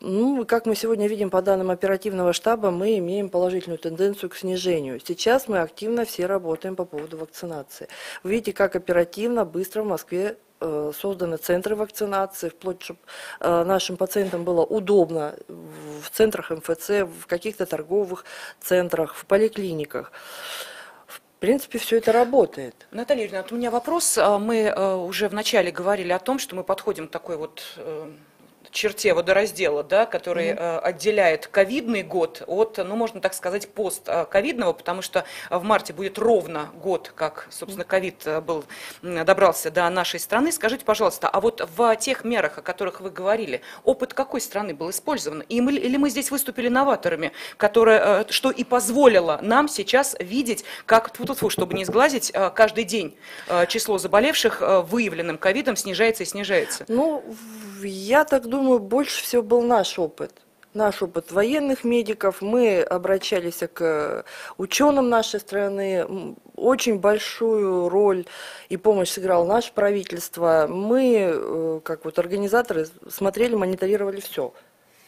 [0.00, 5.00] Ну, как мы сегодня видим по данным оперативного штаба, мы имеем положительную тенденцию к снижению.
[5.00, 7.88] Сейчас мы активно все работаем по поводу вакцинации.
[8.22, 12.98] Вы видите, как оперативно, быстро в Москве э, созданы центры вакцинации, вплоть, чтобы
[13.40, 18.24] э, нашим пациентам было удобно в центрах МФЦ, в каких-то торговых
[18.60, 20.12] центрах, в поликлиниках.
[21.06, 22.86] В принципе, все это работает.
[22.90, 24.18] Наталья Юрьевна, вот у меня вопрос.
[24.18, 27.62] А, мы э, уже вначале говорили о том, что мы подходим к такой вот
[28.70, 30.78] черте водораздела, да, который mm-hmm.
[30.80, 36.70] отделяет ковидный год от, ну, можно так сказать, постковидного, потому что в марте будет ровно
[36.82, 38.64] год, как, собственно, ковид был,
[39.02, 40.52] добрался до нашей страны.
[40.52, 44.90] Скажите, пожалуйста, а вот в тех мерах, о которых вы говорили, опыт какой страны был
[44.90, 45.40] использован?
[45.48, 51.12] И мы, или мы здесь выступили новаторами, которые, что и позволило нам сейчас видеть, как,
[51.12, 53.16] тьфу -тьфу, чтобы не сглазить, каждый день
[53.68, 56.84] число заболевших выявленным ковидом снижается и снижается?
[56.88, 57.24] Ну,
[57.82, 60.32] я так думаю, больше всего был наш опыт.
[60.74, 64.24] Наш опыт военных медиков, мы обращались к
[64.58, 68.26] ученым нашей страны, очень большую роль
[68.68, 70.66] и помощь сыграло наше правительство.
[70.68, 74.52] Мы, э, как вот организаторы, смотрели, мониторировали все.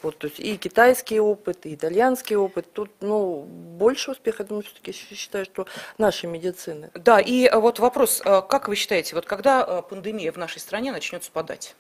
[0.03, 2.73] Вот, то есть и китайский опыт, и итальянский опыт.
[2.73, 5.67] Тут, ну, больше успеха, я думаю, все-таки считаю, что
[5.99, 6.93] нашей медицины.
[6.95, 10.93] Да, и э, вот вопрос, э, как вы считаете, вот когда пандемия в нашей стране
[10.93, 11.75] начнет спадать?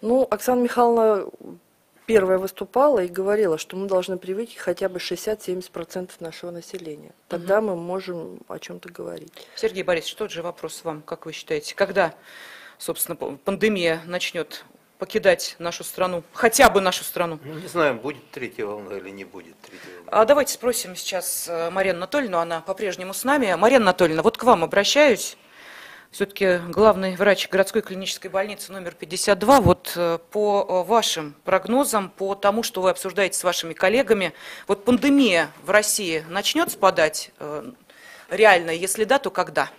[0.00, 1.26] Ну, Оксана Михайловна
[2.06, 7.12] первая выступала и говорила, что мы должны привить хотя бы 60-70% нашего населения.
[7.28, 7.68] Тогда угу.
[7.68, 9.32] мы можем о чем-то говорить.
[9.56, 12.14] Сергей Борисович, тот же вопрос вам, как вы считаете, когда,
[12.78, 14.64] собственно, пандемия начнет
[14.98, 17.40] покидать нашу страну, хотя бы нашу страну?
[17.44, 20.10] Ну, не знаю, будет третья волна или не будет третья волна.
[20.12, 23.52] А давайте спросим сейчас э, Марину Анатольевну, она по-прежнему с нами.
[23.54, 25.36] Марина Анатольевна, вот к вам обращаюсь
[26.12, 29.60] все-таки главный врач городской клинической больницы номер 52.
[29.62, 34.34] Вот э, по э, вашим прогнозам, по тому, что вы обсуждаете с вашими коллегами,
[34.68, 37.72] вот пандемия в России начнет спадать э,
[38.28, 38.70] реально?
[38.70, 39.70] Если да, то когда?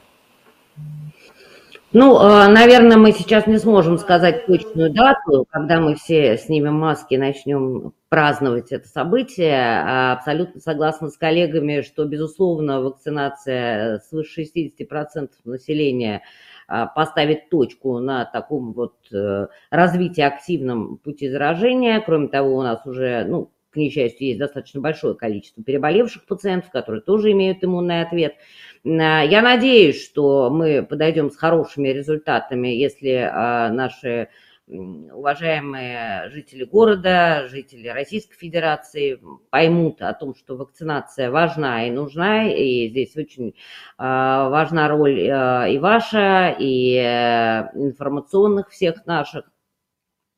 [1.96, 7.14] Ну, а, наверное, мы сейчас не сможем сказать точную дату, когда мы все снимем маски
[7.14, 9.54] и начнем праздновать это событие.
[9.56, 16.24] А, абсолютно согласна с коллегами, что, безусловно, вакцинация свыше 60% населения
[16.68, 22.02] а, поставит точку на таком вот э, развитии активном пути заражения.
[22.02, 27.02] Кроме того, у нас уже, ну, к несчастью, есть достаточно большое количество переболевших пациентов, которые
[27.02, 28.36] тоже имеют иммунный ответ.
[28.86, 34.30] А, я надеюсь, что мы подойдем с хорошими результатами, если а, наши
[34.66, 39.20] уважаемые жители города, жители Российской Федерации
[39.50, 43.56] поймут о том, что вакцинация важна и нужна, и здесь очень
[43.98, 49.53] а, важна роль и ваша, и э, информационных всех наших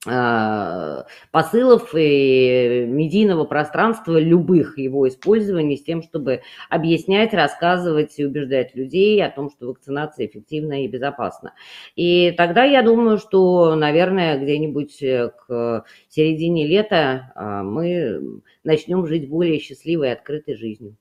[0.06, 9.24] посылов и медийного пространства, любых его использований с тем, чтобы объяснять, рассказывать и убеждать людей
[9.24, 11.54] о том, что вакцинация эффективна и безопасна.
[11.96, 19.30] И тогда я думаю, что, наверное, где-нибудь э, к середине лета а, мы начнем жить
[19.30, 20.96] более счастливой и открытой жизнью.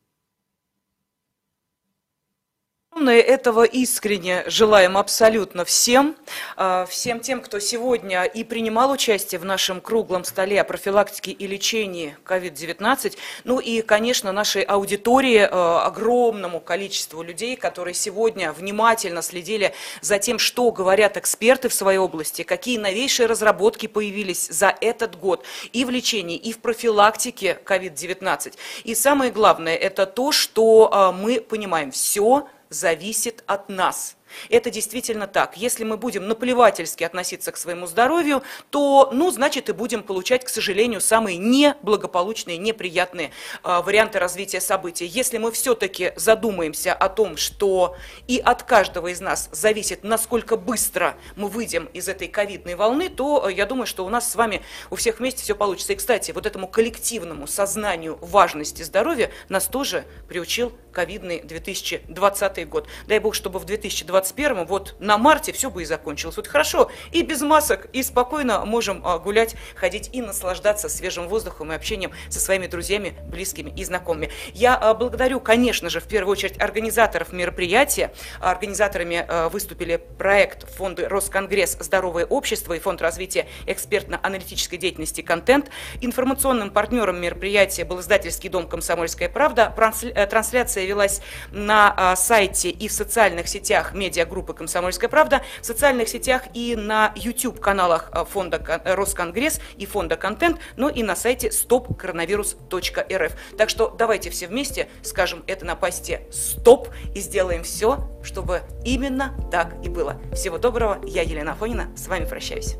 [2.96, 6.14] Этого искренне желаем абсолютно всем,
[6.56, 11.46] а, всем тем, кто сегодня и принимал участие в нашем круглом столе о профилактике и
[11.48, 19.74] лечении COVID-19, ну и, конечно, нашей аудитории, а, огромному количеству людей, которые сегодня внимательно следили
[20.00, 25.44] за тем, что говорят эксперты в своей области, какие новейшие разработки появились за этот год
[25.72, 28.54] и в лечении, и в профилактике COVID-19.
[28.84, 34.16] И самое главное, это то, что а, мы понимаем, все зависит от нас.
[34.48, 35.56] Это действительно так.
[35.56, 40.48] Если мы будем наплевательски относиться к своему здоровью, то, ну, значит, и будем получать, к
[40.48, 43.30] сожалению, самые неблагополучные, неприятные
[43.62, 45.06] э, варианты развития событий.
[45.06, 47.96] Если мы все-таки задумаемся о том, что
[48.26, 53.48] и от каждого из нас зависит, насколько быстро мы выйдем из этой ковидной волны, то
[53.48, 55.92] э, я думаю, что у нас с вами у всех вместе все получится.
[55.92, 62.88] И, кстати, вот этому коллективному сознанию важности здоровья нас тоже приучил ковидный 2020 год.
[63.06, 66.36] Дай бог, чтобы в 2020 21 вот на марте все бы и закончилось.
[66.36, 71.72] Вот хорошо, и без масок, и спокойно можем а, гулять, ходить и наслаждаться свежим воздухом
[71.72, 74.30] и общением со своими друзьями, близкими и знакомыми.
[74.54, 78.12] Я а, благодарю, конечно же, в первую очередь организаторов мероприятия.
[78.40, 85.70] Организаторами а, выступили проект фонда Росконгресс «Здоровое общество» и Фонд развития экспертно-аналитической деятельности «Контент».
[86.00, 89.74] Информационным партнером мероприятия был издательский дом «Комсомольская правда».
[90.14, 91.20] Э, трансляция велась
[91.50, 97.12] на сайте и в социальных сетях медиа медиагруппы «Комсомольская правда» в социальных сетях и на
[97.16, 103.32] YouTube-каналах э, фонда э, «Росконгресс» и фонда «Контент», но и на сайте stopcoronavirus.rf.
[103.58, 109.34] Так что давайте все вместе скажем это на пасте «Стоп» и сделаем все, чтобы именно
[109.50, 110.20] так и было.
[110.32, 112.76] Всего доброго, я Елена Афонина, с вами прощаюсь.